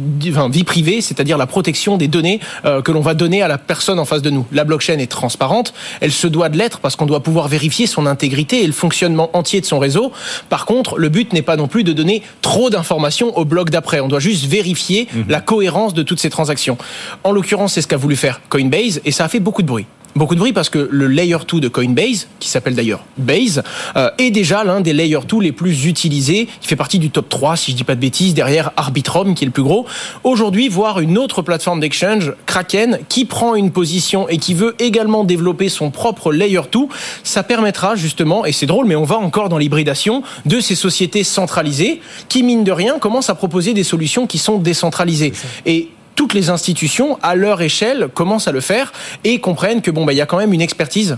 vie 0.49 0.63
privée, 0.63 1.01
c'est-à-dire 1.01 1.38
la 1.38 1.47
protection 1.47 1.97
des 1.97 2.07
données 2.07 2.39
euh, 2.63 2.81
que 2.81 2.93
l'on 2.93 3.01
va 3.01 3.13
donner 3.13 3.41
à 3.41 3.49
la 3.49 3.57
personne 3.57 3.99
en 3.99 4.05
face 4.05 4.21
de 4.21 4.29
nous. 4.29 4.45
La 4.53 4.63
blockchain 4.63 4.99
est 4.99 5.11
transparente, 5.11 5.73
elle 5.99 6.13
se 6.13 6.27
doit 6.27 6.47
de 6.47 6.57
l'être 6.57 6.79
parce 6.79 6.95
qu'on 6.95 7.05
doit 7.05 7.21
pouvoir 7.21 7.49
vérifier 7.49 7.88
son 7.88 8.05
intégrité 8.05 8.63
et 8.63 8.67
le 8.67 8.73
fonctionnement 8.73 9.29
entier 9.33 9.59
de 9.59 9.65
son 9.65 9.79
réseau. 9.79 10.13
Par 10.47 10.65
contre, 10.65 10.97
le 10.97 11.09
but 11.09 11.33
n'est 11.33 11.41
pas 11.41 11.57
non 11.57 11.67
plus 11.67 11.83
de 11.83 11.91
donner 11.91 12.23
trop 12.41 12.69
d'informations 12.69 13.38
au 13.38 13.43
bloc 13.43 13.64
d'après. 13.71 13.99
On 13.99 14.08
doit 14.08 14.19
juste 14.19 14.45
vérifier 14.45 15.08
mhm. 15.13 15.25
la 15.30 15.41
cohérence 15.41 15.93
de 15.93 16.04
toutes 16.04 16.19
ces 16.19 16.30
transactions. 16.30 16.78
En 17.23 17.32
l'occurrence, 17.32 17.73
c'est 17.73 17.82
ce 17.82 17.88
qu'a 17.88 17.97
voulu 17.97 18.15
faire 18.15 18.41
Coinbase 18.49 19.01
et 19.06 19.12
ça 19.12 19.25
a 19.25 19.28
fait 19.28 19.39
beaucoup 19.39 19.62
de 19.62 19.67
bruit. 19.67 19.86
Beaucoup 20.17 20.36
de 20.36 20.39
bruit 20.39 20.54
parce 20.54 20.69
que 20.69 20.88
le 20.89 21.08
Layer 21.08 21.39
2 21.45 21.60
de 21.60 21.67
Coinbase, 21.67 22.30
qui 22.39 22.47
s'appelle 22.47 22.73
d'ailleurs 22.73 23.04
Base, 23.17 23.63
euh, 23.97 24.10
est 24.17 24.32
déjà 24.32 24.63
l'un 24.63 24.80
des 24.80 24.93
Layer 24.93 25.19
2 25.28 25.41
les 25.41 25.51
plus 25.51 25.88
utilisés. 25.88 26.47
Il 26.62 26.67
fait 26.69 26.78
partie 26.78 26.99
du 26.99 27.10
top 27.10 27.28
3, 27.28 27.58
si 27.58 27.71
je 27.71 27.75
dis 27.75 27.84
pas 27.84 27.95
de 27.95 27.99
bêtises, 27.99 28.34
derrière 28.34 28.71
Arbitrum, 28.78 29.36
qui 29.36 29.43
est 29.43 29.47
le 29.47 29.51
plus 29.51 29.63
gros. 29.63 29.86
Aujourd'hui, 30.23 30.69
voir 30.69 31.01
une 31.01 31.17
autre 31.17 31.41
plateforme 31.41 31.82
d'exchange, 31.82 32.32
Kraken, 32.45 32.99
qui 33.10 33.25
prend 33.25 33.56
une 33.56 33.71
position 33.71 34.30
et 34.30 34.38
qui 34.38 34.54
veut 34.54 34.75
également 34.80 35.25
développer 35.25 35.67
son 35.67 35.91
propre 35.91 36.32
Layer 36.32 36.62
2, 36.71 36.80
ça 37.25 37.43
permettra 37.43 37.97
justement, 37.97 38.45
et 38.45 38.54
c'est 38.54 38.67
drôle, 38.67 38.86
mais 38.86 38.95
on 38.95 39.04
va 39.04 39.17
encore 39.17 39.49
dans 39.49 39.58
l'hybridation, 39.58 40.23
de 40.45 40.62
ces 40.62 40.75
sociétés 40.75 41.25
centralisées 41.25 41.99
qui, 42.30 42.41
mine 42.41 42.63
de 42.63 42.71
rien, 42.71 42.99
commencent 42.99 43.30
à 43.30 43.36
proposer 43.36 43.73
des 43.73 43.84
solutions 43.84 44.28
qui 44.28 44.38
sont 44.38 44.60
décentralisées. 44.60 45.34
Et 45.65 45.89
toutes 46.15 46.34
les 46.34 46.49
institutions, 46.49 47.19
à 47.21 47.36
leur 47.36 47.62
échelle, 47.62 48.10
commencent 48.13 48.47
à 48.47 48.51
le 48.51 48.62
faire 48.62 48.93
et 49.23 49.39
comprennent 49.39 49.82
que 49.82 49.91
bon, 49.91 50.06
bah, 50.06 50.13
il 50.13 50.17
y 50.17 50.21
a 50.21 50.25
quand 50.25 50.38
même 50.38 50.54
une 50.54 50.62
expertise 50.62 51.17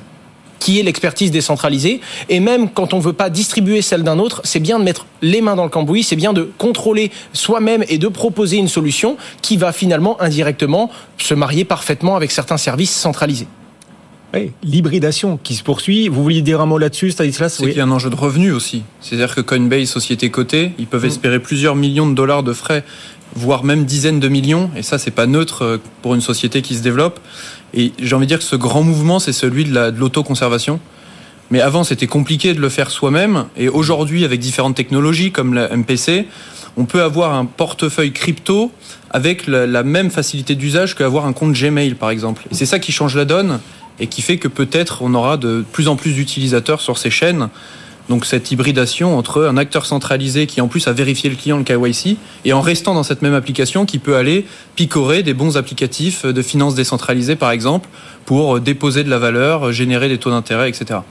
qui 0.59 0.79
est 0.79 0.83
l'expertise 0.83 1.31
décentralisée. 1.31 2.01
Et 2.29 2.39
même 2.39 2.69
quand 2.69 2.93
on 2.93 2.97
ne 2.97 3.01
veut 3.01 3.13
pas 3.13 3.29
distribuer 3.29 3.81
celle 3.81 4.03
d'un 4.03 4.19
autre, 4.19 4.41
c'est 4.43 4.59
bien 4.59 4.79
de 4.79 4.83
mettre 4.83 5.05
les 5.21 5.41
mains 5.41 5.55
dans 5.55 5.63
le 5.63 5.69
cambouis, 5.69 6.03
c'est 6.03 6.15
bien 6.15 6.33
de 6.33 6.49
contrôler 6.57 7.11
soi-même 7.33 7.83
et 7.89 7.97
de 7.97 8.07
proposer 8.07 8.57
une 8.57 8.67
solution 8.67 9.17
qui 9.41 9.57
va 9.57 9.71
finalement 9.71 10.19
indirectement 10.21 10.91
se 11.17 11.33
marier 11.33 11.63
parfaitement 11.63 12.15
avec 12.15 12.31
certains 12.31 12.57
services 12.57 12.95
centralisés. 12.95 13.47
Oui, 14.33 14.51
l'hybridation 14.61 15.39
qui 15.41 15.55
se 15.55 15.63
poursuit. 15.63 16.09
Vous 16.09 16.21
vouliez 16.21 16.41
dire 16.41 16.59
un 16.59 16.65
mot 16.65 16.77
là-dessus, 16.77 17.11
Stanislas? 17.11 17.55
C'est 17.55 17.63
qu'il 17.63 17.77
y 17.77 17.79
a 17.79 17.85
un 17.85 17.91
enjeu 17.91 18.09
de 18.09 18.15
revenu 18.15 18.51
aussi. 18.51 18.83
C'est-à-dire 18.99 19.33
que 19.33 19.39
Coinbase, 19.39 19.87
société 19.87 20.29
cotée, 20.29 20.73
ils 20.77 20.85
peuvent 20.85 21.05
mm. 21.05 21.07
espérer 21.07 21.39
plusieurs 21.39 21.75
millions 21.75 22.09
de 22.09 22.13
dollars 22.13 22.43
de 22.43 22.51
frais 22.51 22.83
voire 23.35 23.63
même 23.63 23.85
dizaines 23.85 24.19
de 24.19 24.27
millions. 24.27 24.69
Et 24.75 24.83
ça, 24.83 24.97
c'est 24.97 25.11
pas 25.11 25.27
neutre 25.27 25.63
euh, 25.63 25.77
pour 26.01 26.15
une 26.15 26.21
société 26.21 26.61
qui 26.61 26.75
se 26.75 26.81
développe. 26.81 27.19
Et 27.73 27.93
j'ai 27.99 28.15
envie 28.15 28.25
de 28.25 28.29
dire 28.29 28.39
que 28.39 28.45
ce 28.45 28.55
grand 28.55 28.83
mouvement, 28.83 29.19
c'est 29.19 29.33
celui 29.33 29.65
de 29.65 29.93
l'autoconservation. 29.97 30.79
Mais 31.49 31.61
avant, 31.61 31.83
c'était 31.83 32.07
compliqué 32.07 32.53
de 32.53 32.59
le 32.59 32.69
faire 32.69 32.91
soi-même. 32.91 33.45
Et 33.55 33.69
aujourd'hui, 33.69 34.25
avec 34.25 34.39
différentes 34.39 34.75
technologies 34.75 35.31
comme 35.31 35.53
la 35.53 35.75
MPC, 35.75 36.27
on 36.75 36.85
peut 36.85 37.01
avoir 37.01 37.33
un 37.33 37.45
portefeuille 37.45 38.11
crypto 38.11 38.71
avec 39.09 39.47
la, 39.47 39.83
même 39.83 40.11
facilité 40.11 40.55
d'usage 40.55 40.95
qu'avoir 40.95 41.25
un 41.25 41.33
compte 41.33 41.53
Gmail, 41.53 41.95
par 41.95 42.09
exemple. 42.09 42.43
Et 42.51 42.55
c'est 42.55 42.65
ça 42.65 42.79
qui 42.79 42.91
change 42.91 43.15
la 43.15 43.25
donne 43.25 43.59
et 43.99 44.07
qui 44.07 44.21
fait 44.21 44.37
que 44.37 44.47
peut-être 44.47 45.01
on 45.01 45.13
aura 45.15 45.37
de 45.37 45.65
plus 45.71 45.87
en 45.87 45.95
plus 45.95 46.13
d'utilisateurs 46.13 46.81
sur 46.81 46.97
ces 46.97 47.09
chaînes. 47.09 47.49
Donc 48.09 48.25
cette 48.25 48.51
hybridation 48.51 49.17
entre 49.17 49.45
un 49.45 49.57
acteur 49.57 49.85
centralisé 49.85 50.47
qui 50.47 50.61
en 50.61 50.67
plus 50.67 50.87
a 50.87 50.93
vérifié 50.93 51.29
le 51.29 51.35
client, 51.35 51.57
le 51.57 51.63
KYC, 51.63 52.17
et 52.45 52.53
en 52.53 52.61
restant 52.61 52.93
dans 52.93 53.03
cette 53.03 53.21
même 53.21 53.33
application 53.33 53.85
qui 53.85 53.99
peut 53.99 54.15
aller 54.15 54.45
picorer 54.75 55.23
des 55.23 55.33
bons 55.33 55.57
applicatifs 55.57 56.25
de 56.25 56.41
finances 56.41 56.75
décentralisées 56.75 57.35
par 57.35 57.51
exemple 57.51 57.89
pour 58.25 58.59
déposer 58.59 59.03
de 59.03 59.09
la 59.09 59.19
valeur, 59.19 59.71
générer 59.71 60.07
des 60.09 60.17
taux 60.17 60.29
d'intérêt, 60.29 60.69
etc. 60.69 61.01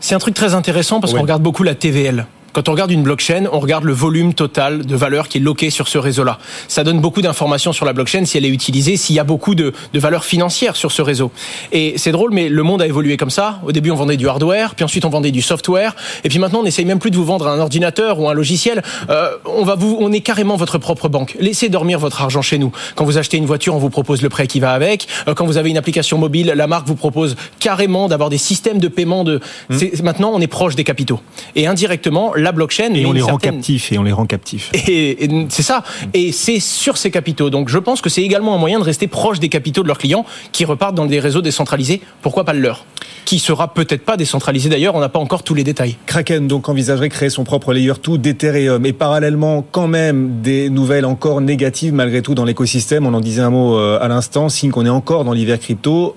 C'est 0.00 0.14
un 0.14 0.18
truc 0.18 0.34
très 0.34 0.54
intéressant 0.54 1.00
parce 1.00 1.12
qu'on 1.12 1.22
regarde 1.22 1.42
beaucoup 1.42 1.62
la 1.62 1.74
TVL. 1.74 2.26
Quand 2.54 2.68
on 2.68 2.72
regarde 2.72 2.92
une 2.92 3.02
blockchain, 3.02 3.46
on 3.50 3.58
regarde 3.58 3.82
le 3.82 3.92
volume 3.92 4.32
total 4.32 4.86
de 4.86 4.94
valeur 4.94 5.26
qui 5.26 5.38
est 5.38 5.40
loqué 5.40 5.70
sur 5.70 5.88
ce 5.88 5.98
réseau-là. 5.98 6.38
Ça 6.68 6.84
donne 6.84 7.00
beaucoup 7.00 7.20
d'informations 7.20 7.72
sur 7.72 7.84
la 7.84 7.92
blockchain 7.92 8.24
si 8.26 8.38
elle 8.38 8.44
est 8.44 8.48
utilisée, 8.48 8.96
s'il 8.96 9.16
y 9.16 9.18
a 9.18 9.24
beaucoup 9.24 9.56
de, 9.56 9.72
de 9.92 9.98
valeur 9.98 10.24
financière 10.24 10.76
sur 10.76 10.92
ce 10.92 11.02
réseau. 11.02 11.32
Et 11.72 11.94
c'est 11.96 12.12
drôle, 12.12 12.30
mais 12.32 12.48
le 12.48 12.62
monde 12.62 12.80
a 12.80 12.86
évolué 12.86 13.16
comme 13.16 13.30
ça. 13.30 13.58
Au 13.66 13.72
début, 13.72 13.90
on 13.90 13.96
vendait 13.96 14.16
du 14.16 14.28
hardware, 14.28 14.76
puis 14.76 14.84
ensuite 14.84 15.04
on 15.04 15.08
vendait 15.08 15.32
du 15.32 15.42
software, 15.42 15.96
et 16.22 16.28
puis 16.28 16.38
maintenant 16.38 16.60
on 16.60 16.62
n'essaye 16.62 16.84
même 16.84 17.00
plus 17.00 17.10
de 17.10 17.16
vous 17.16 17.24
vendre 17.24 17.48
un 17.48 17.58
ordinateur 17.58 18.20
ou 18.20 18.28
un 18.28 18.34
logiciel. 18.34 18.84
Euh, 19.10 19.32
on 19.46 19.64
va 19.64 19.74
vous, 19.74 19.96
on 19.98 20.12
est 20.12 20.20
carrément 20.20 20.54
votre 20.54 20.78
propre 20.78 21.08
banque. 21.08 21.36
Laissez 21.40 21.68
dormir 21.68 21.98
votre 21.98 22.22
argent 22.22 22.40
chez 22.40 22.58
nous. 22.58 22.70
Quand 22.94 23.04
vous 23.04 23.18
achetez 23.18 23.36
une 23.36 23.46
voiture, 23.46 23.74
on 23.74 23.78
vous 23.78 23.90
propose 23.90 24.22
le 24.22 24.28
prêt 24.28 24.46
qui 24.46 24.60
va 24.60 24.74
avec. 24.74 25.08
Euh, 25.26 25.34
quand 25.34 25.44
vous 25.44 25.56
avez 25.56 25.70
une 25.70 25.76
application 25.76 26.18
mobile, 26.18 26.52
la 26.54 26.68
marque 26.68 26.86
vous 26.86 26.94
propose 26.94 27.34
carrément 27.58 28.06
d'avoir 28.06 28.30
des 28.30 28.38
systèmes 28.38 28.78
de 28.78 28.86
paiement. 28.86 29.24
De 29.24 29.40
mmh. 29.70 29.76
maintenant, 30.04 30.30
on 30.32 30.40
est 30.40 30.46
proche 30.46 30.76
des 30.76 30.84
capitaux. 30.84 31.18
Et 31.56 31.66
indirectement, 31.66 32.32
la 32.44 32.52
blockchain. 32.52 32.94
Et 32.94 33.04
on 33.06 33.12
les 33.12 33.22
rend 33.22 33.38
captifs, 33.38 33.90
et 33.90 33.98
on 33.98 34.04
les 34.04 34.12
rend 34.12 34.26
captifs. 34.26 34.70
Et, 34.88 35.28
c'est 35.48 35.62
ça. 35.62 35.82
Et 36.12 36.30
c'est 36.30 36.60
sur 36.60 36.96
ces 36.96 37.10
capitaux. 37.10 37.50
Donc 37.50 37.68
je 37.68 37.78
pense 37.78 38.00
que 38.00 38.08
c'est 38.08 38.22
également 38.22 38.54
un 38.54 38.58
moyen 38.58 38.78
de 38.78 38.84
rester 38.84 39.08
proche 39.08 39.40
des 39.40 39.48
capitaux 39.48 39.82
de 39.82 39.88
leurs 39.88 39.98
clients 39.98 40.24
qui 40.52 40.64
repartent 40.64 40.94
dans 40.94 41.06
des 41.06 41.18
réseaux 41.18 41.42
décentralisés. 41.42 42.00
Pourquoi 42.22 42.44
pas 42.44 42.52
le 42.52 42.60
leur? 42.60 42.84
Qui 43.24 43.38
sera 43.38 43.72
peut-être 43.72 44.04
pas 44.04 44.16
décentralisé 44.16 44.68
d'ailleurs, 44.68 44.94
on 44.94 45.00
n'a 45.00 45.08
pas 45.08 45.18
encore 45.18 45.42
tous 45.42 45.54
les 45.54 45.64
détails. 45.64 45.96
Kraken 46.06 46.46
donc 46.46 46.68
envisagerait 46.68 47.08
créer 47.08 47.30
son 47.30 47.44
propre 47.44 47.72
layer 47.72 47.94
2 48.02 48.18
d'Ethereum. 48.18 48.84
Et 48.86 48.92
parallèlement, 48.92 49.64
quand 49.70 49.88
même, 49.88 50.42
des 50.42 50.68
nouvelles 50.68 51.06
encore 51.06 51.40
négatives 51.40 51.94
malgré 51.94 52.22
tout 52.22 52.34
dans 52.34 52.44
l'écosystème. 52.44 53.06
On 53.06 53.14
en 53.14 53.20
disait 53.20 53.42
un 53.42 53.50
mot 53.50 53.76
euh, 53.76 53.98
à 54.00 54.08
l'instant, 54.08 54.48
signe 54.48 54.70
qu'on 54.70 54.86
est 54.86 54.90
encore 54.90 55.24
dans 55.24 55.32
l'hiver 55.32 55.58
crypto. 55.58 56.14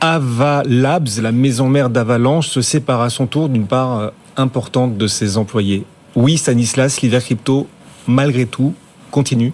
Avalabs, 0.00 1.08
la 1.20 1.32
maison 1.32 1.68
mère 1.68 1.90
d'Avalanche, 1.90 2.48
se 2.48 2.60
sépare 2.60 3.00
à 3.00 3.10
son 3.10 3.26
tour 3.26 3.48
d'une 3.48 3.66
part 3.66 3.98
euh, 3.98 4.10
importante 4.38 4.96
de 4.96 5.06
ses 5.06 5.36
employés. 5.36 5.84
Oui, 6.14 6.38
Stanislas, 6.38 7.00
l'hiver 7.00 7.22
crypto, 7.22 7.68
malgré 8.06 8.46
tout, 8.46 8.74
continue. 9.10 9.52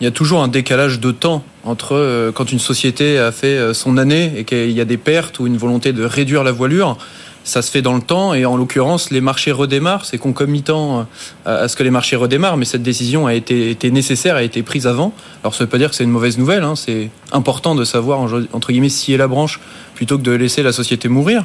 Il 0.00 0.04
y 0.04 0.06
a 0.06 0.10
toujours 0.10 0.42
un 0.42 0.48
décalage 0.48 1.00
de 1.00 1.10
temps 1.10 1.42
entre 1.64 1.94
euh, 1.94 2.30
quand 2.30 2.52
une 2.52 2.58
société 2.58 3.18
a 3.18 3.32
fait 3.32 3.56
euh, 3.56 3.72
son 3.72 3.96
année 3.96 4.32
et 4.36 4.44
qu'il 4.44 4.70
y 4.70 4.80
a 4.80 4.84
des 4.84 4.98
pertes 4.98 5.38
ou 5.38 5.46
une 5.46 5.56
volonté 5.56 5.92
de 5.92 6.04
réduire 6.04 6.44
la 6.44 6.52
voilure. 6.52 6.98
Ça 7.46 7.62
se 7.62 7.70
fait 7.70 7.80
dans 7.80 7.94
le 7.94 8.00
temps 8.00 8.34
et 8.34 8.44
en 8.44 8.56
l'occurrence, 8.56 9.10
les 9.12 9.20
marchés 9.20 9.52
redémarrent. 9.52 10.04
C'est 10.04 10.18
concomitant 10.18 11.06
euh, 11.46 11.64
à 11.64 11.68
ce 11.68 11.76
que 11.76 11.84
les 11.84 11.92
marchés 11.92 12.16
redémarrent, 12.16 12.56
mais 12.56 12.64
cette 12.64 12.82
décision 12.82 13.28
a 13.28 13.34
été, 13.34 13.70
été 13.70 13.92
nécessaire, 13.92 14.34
a 14.34 14.42
été 14.42 14.64
prise 14.64 14.88
avant. 14.88 15.14
Alors 15.44 15.54
ça 15.54 15.62
ne 15.62 15.66
veut 15.66 15.70
pas 15.70 15.78
dire 15.78 15.90
que 15.90 15.94
c'est 15.94 16.02
une 16.02 16.10
mauvaise 16.10 16.38
nouvelle. 16.38 16.64
Hein. 16.64 16.74
C'est 16.74 17.08
important 17.30 17.76
de 17.76 17.84
savoir, 17.84 18.18
entre 18.52 18.72
guillemets, 18.72 18.88
scier 18.88 19.16
la 19.16 19.28
branche 19.28 19.60
plutôt 19.94 20.18
que 20.18 20.24
de 20.24 20.32
laisser 20.32 20.64
la 20.64 20.72
société 20.72 21.08
mourir. 21.08 21.44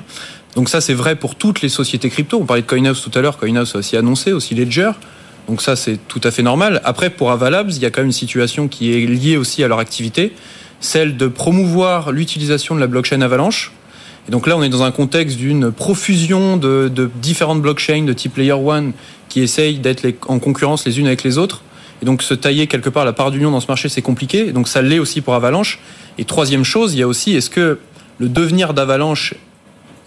Donc 0.56 0.70
ça, 0.70 0.82
c'est 0.82 0.96
vrai 0.96 1.16
pour 1.16 1.36
toutes 1.36 1.62
les 1.62 1.70
sociétés 1.70 2.10
crypto. 2.10 2.40
On 2.42 2.46
parlait 2.46 2.64
de 2.64 2.68
CoinHouse 2.68 3.04
tout 3.04 3.12
à 3.14 3.22
l'heure. 3.22 3.38
CoinHouse 3.38 3.76
a 3.76 3.78
aussi 3.78 3.96
annoncé, 3.96 4.34
aussi 4.34 4.56
Ledger. 4.56 4.94
Donc 5.48 5.62
ça, 5.62 5.76
c'est 5.76 6.00
tout 6.08 6.22
à 6.24 6.32
fait 6.32 6.42
normal. 6.42 6.82
Après, 6.84 7.12
pour 7.12 7.30
Avalabs, 7.30 7.70
il 7.70 7.80
y 7.80 7.86
a 7.86 7.92
quand 7.92 8.02
même 8.02 8.08
une 8.08 8.12
situation 8.12 8.68
qui 8.68 8.92
est 8.92 9.06
liée 9.06 9.38
aussi 9.38 9.64
à 9.64 9.68
leur 9.68 9.78
activité, 9.78 10.34
celle 10.80 11.16
de 11.16 11.28
promouvoir 11.28 12.12
l'utilisation 12.12 12.74
de 12.74 12.80
la 12.80 12.88
blockchain 12.88 13.22
Avalanche. 13.22 13.72
Et 14.28 14.32
donc 14.32 14.48
là, 14.48 14.56
on 14.58 14.64
est 14.64 14.70
dans 14.70 14.84
un 14.84 14.92
contexte 14.92 15.38
d'une 15.38 15.72
profusion 15.72 16.58
de, 16.58 17.10
différentes 17.22 17.62
blockchains 17.62 18.04
de 18.04 18.14
type 18.14 18.38
Layer 18.38 18.54
1 18.54 18.92
qui 19.30 19.42
essayent 19.42 19.80
d'être 19.80 20.08
en 20.28 20.40
concurrence 20.40 20.86
les 20.86 21.00
unes 21.00 21.08
avec 21.08 21.24
les 21.24 21.38
autres. 21.38 21.64
Et 22.02 22.06
donc 22.06 22.24
se 22.24 22.34
tailler 22.34 22.68
quelque 22.68 22.90
part 22.90 23.06
la 23.06 23.14
part 23.14 23.32
d'union 23.32 23.52
dans 23.52 23.60
ce 23.60 23.68
marché, 23.68 23.90
c'est 23.90 24.02
compliqué. 24.02 24.48
Et 24.48 24.52
donc 24.52 24.68
ça 24.68 24.82
l'est 24.82 25.00
aussi 25.00 25.22
pour 25.22 25.34
Avalanche. 25.34 25.80
Et 26.18 26.26
troisième 26.26 26.64
chose, 26.64 26.94
il 26.94 27.00
y 27.00 27.04
a 27.04 27.08
aussi, 27.08 27.36
est-ce 27.36 27.50
que 27.50 27.80
le 28.20 28.30
devenir 28.30 28.74
d'Avalanche 28.74 29.36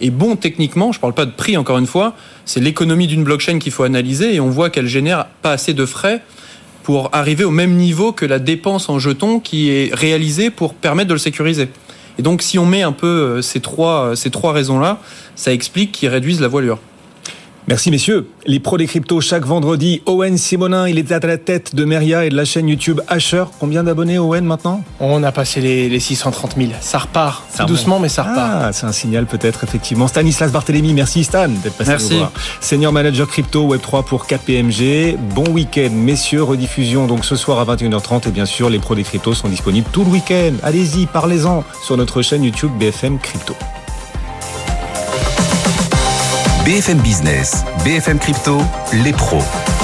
est 0.01 0.09
bon 0.09 0.35
techniquement, 0.35 0.91
je 0.91 0.97
ne 0.97 1.01
parle 1.01 1.13
pas 1.13 1.25
de 1.25 1.31
prix 1.31 1.57
encore 1.57 1.77
une 1.77 1.87
fois, 1.87 2.15
c'est 2.45 2.59
l'économie 2.59 3.07
d'une 3.07 3.23
blockchain 3.23 3.59
qu'il 3.59 3.71
faut 3.71 3.83
analyser 3.83 4.35
et 4.35 4.39
on 4.39 4.49
voit 4.49 4.69
qu'elle 4.69 4.87
génère 4.87 5.25
pas 5.41 5.51
assez 5.51 5.73
de 5.73 5.85
frais 5.85 6.21
pour 6.83 7.09
arriver 7.13 7.43
au 7.43 7.51
même 7.51 7.75
niveau 7.75 8.11
que 8.11 8.25
la 8.25 8.39
dépense 8.39 8.89
en 8.89 8.99
jetons 8.99 9.39
qui 9.39 9.69
est 9.69 9.93
réalisée 9.93 10.49
pour 10.49 10.73
permettre 10.73 11.07
de 11.07 11.13
le 11.13 11.19
sécuriser. 11.19 11.69
Et 12.17 12.21
donc 12.21 12.41
si 12.41 12.57
on 12.59 12.65
met 12.65 12.81
un 12.81 12.91
peu 12.91 13.07
euh, 13.07 13.41
ces 13.41 13.59
trois, 13.59 14.05
euh, 14.05 14.15
ces 14.15 14.31
trois 14.31 14.53
raisons-là, 14.53 14.99
ça 15.35 15.51
explique 15.51 15.91
qu'ils 15.91 16.09
réduisent 16.09 16.41
la 16.41 16.47
voilure. 16.47 16.79
Merci 17.67 17.89
messieurs. 17.89 18.27
Les 18.45 18.59
pros 18.59 18.77
des 18.77 18.85
cryptos 18.85 19.21
chaque 19.21 19.43
vendredi. 19.43 20.03
Owen 20.05 20.37
Simonin, 20.37 20.87
il 20.87 20.99
est 20.99 21.11
à 21.11 21.17
la 21.19 21.37
tête 21.39 21.73
de 21.75 21.83
Meria 21.83 22.23
et 22.23 22.29
de 22.29 22.35
la 22.35 22.45
chaîne 22.45 22.69
YouTube 22.69 23.01
Asher. 23.07 23.45
Combien 23.59 23.83
d'abonnés 23.83 24.19
Owen 24.19 24.45
maintenant? 24.45 24.83
On 24.99 25.23
a 25.23 25.31
passé 25.31 25.61
les, 25.61 25.89
les 25.89 25.99
630 25.99 26.55
000. 26.57 26.69
Ça 26.79 26.99
repart. 26.99 27.43
Ça 27.49 27.63
Tout 27.63 27.69
doucement, 27.73 27.99
mais 27.99 28.07
ça 28.09 28.21
repart. 28.21 28.37
Ah, 28.65 28.71
c'est 28.71 28.85
un 28.85 28.91
signal 28.91 29.25
peut-être 29.25 29.63
effectivement. 29.63 30.07
Stanislas 30.07 30.51
Barthélémy, 30.51 30.93
merci 30.93 31.23
Stan 31.23 31.47
d'être 31.47 31.75
passé 31.75 31.89
Merci. 31.89 32.11
nous 32.13 32.17
voir. 32.19 32.31
Senior 32.61 32.93
manager 32.93 33.27
crypto 33.27 33.67
Web3 33.75 34.05
pour 34.05 34.27
KPMG. 34.27 35.17
Bon 35.33 35.49
week-end 35.49 35.89
messieurs. 35.91 36.43
Rediffusion 36.43 37.07
donc 37.07 37.25
ce 37.25 37.35
soir 37.35 37.57
à 37.67 37.75
21h30 37.75 38.27
et 38.27 38.31
bien 38.31 38.45
sûr 38.45 38.69
les 38.69 38.77
pros 38.77 38.93
des 38.93 39.03
cryptos 39.03 39.33
sont 39.33 39.49
disponibles 39.49 39.87
tout 39.91 40.03
le 40.03 40.11
week-end. 40.11 40.53
Allez-y, 40.61 41.07
parlez-en 41.07 41.63
sur 41.83 41.97
notre 41.97 42.21
chaîne 42.21 42.43
YouTube 42.43 42.71
BFM 42.79 43.17
Crypto. 43.17 43.55
BFM 46.65 46.97
Business, 46.97 47.63
BFM 47.83 48.17
Crypto, 48.17 48.59
les 49.03 49.13
pros. 49.13 49.74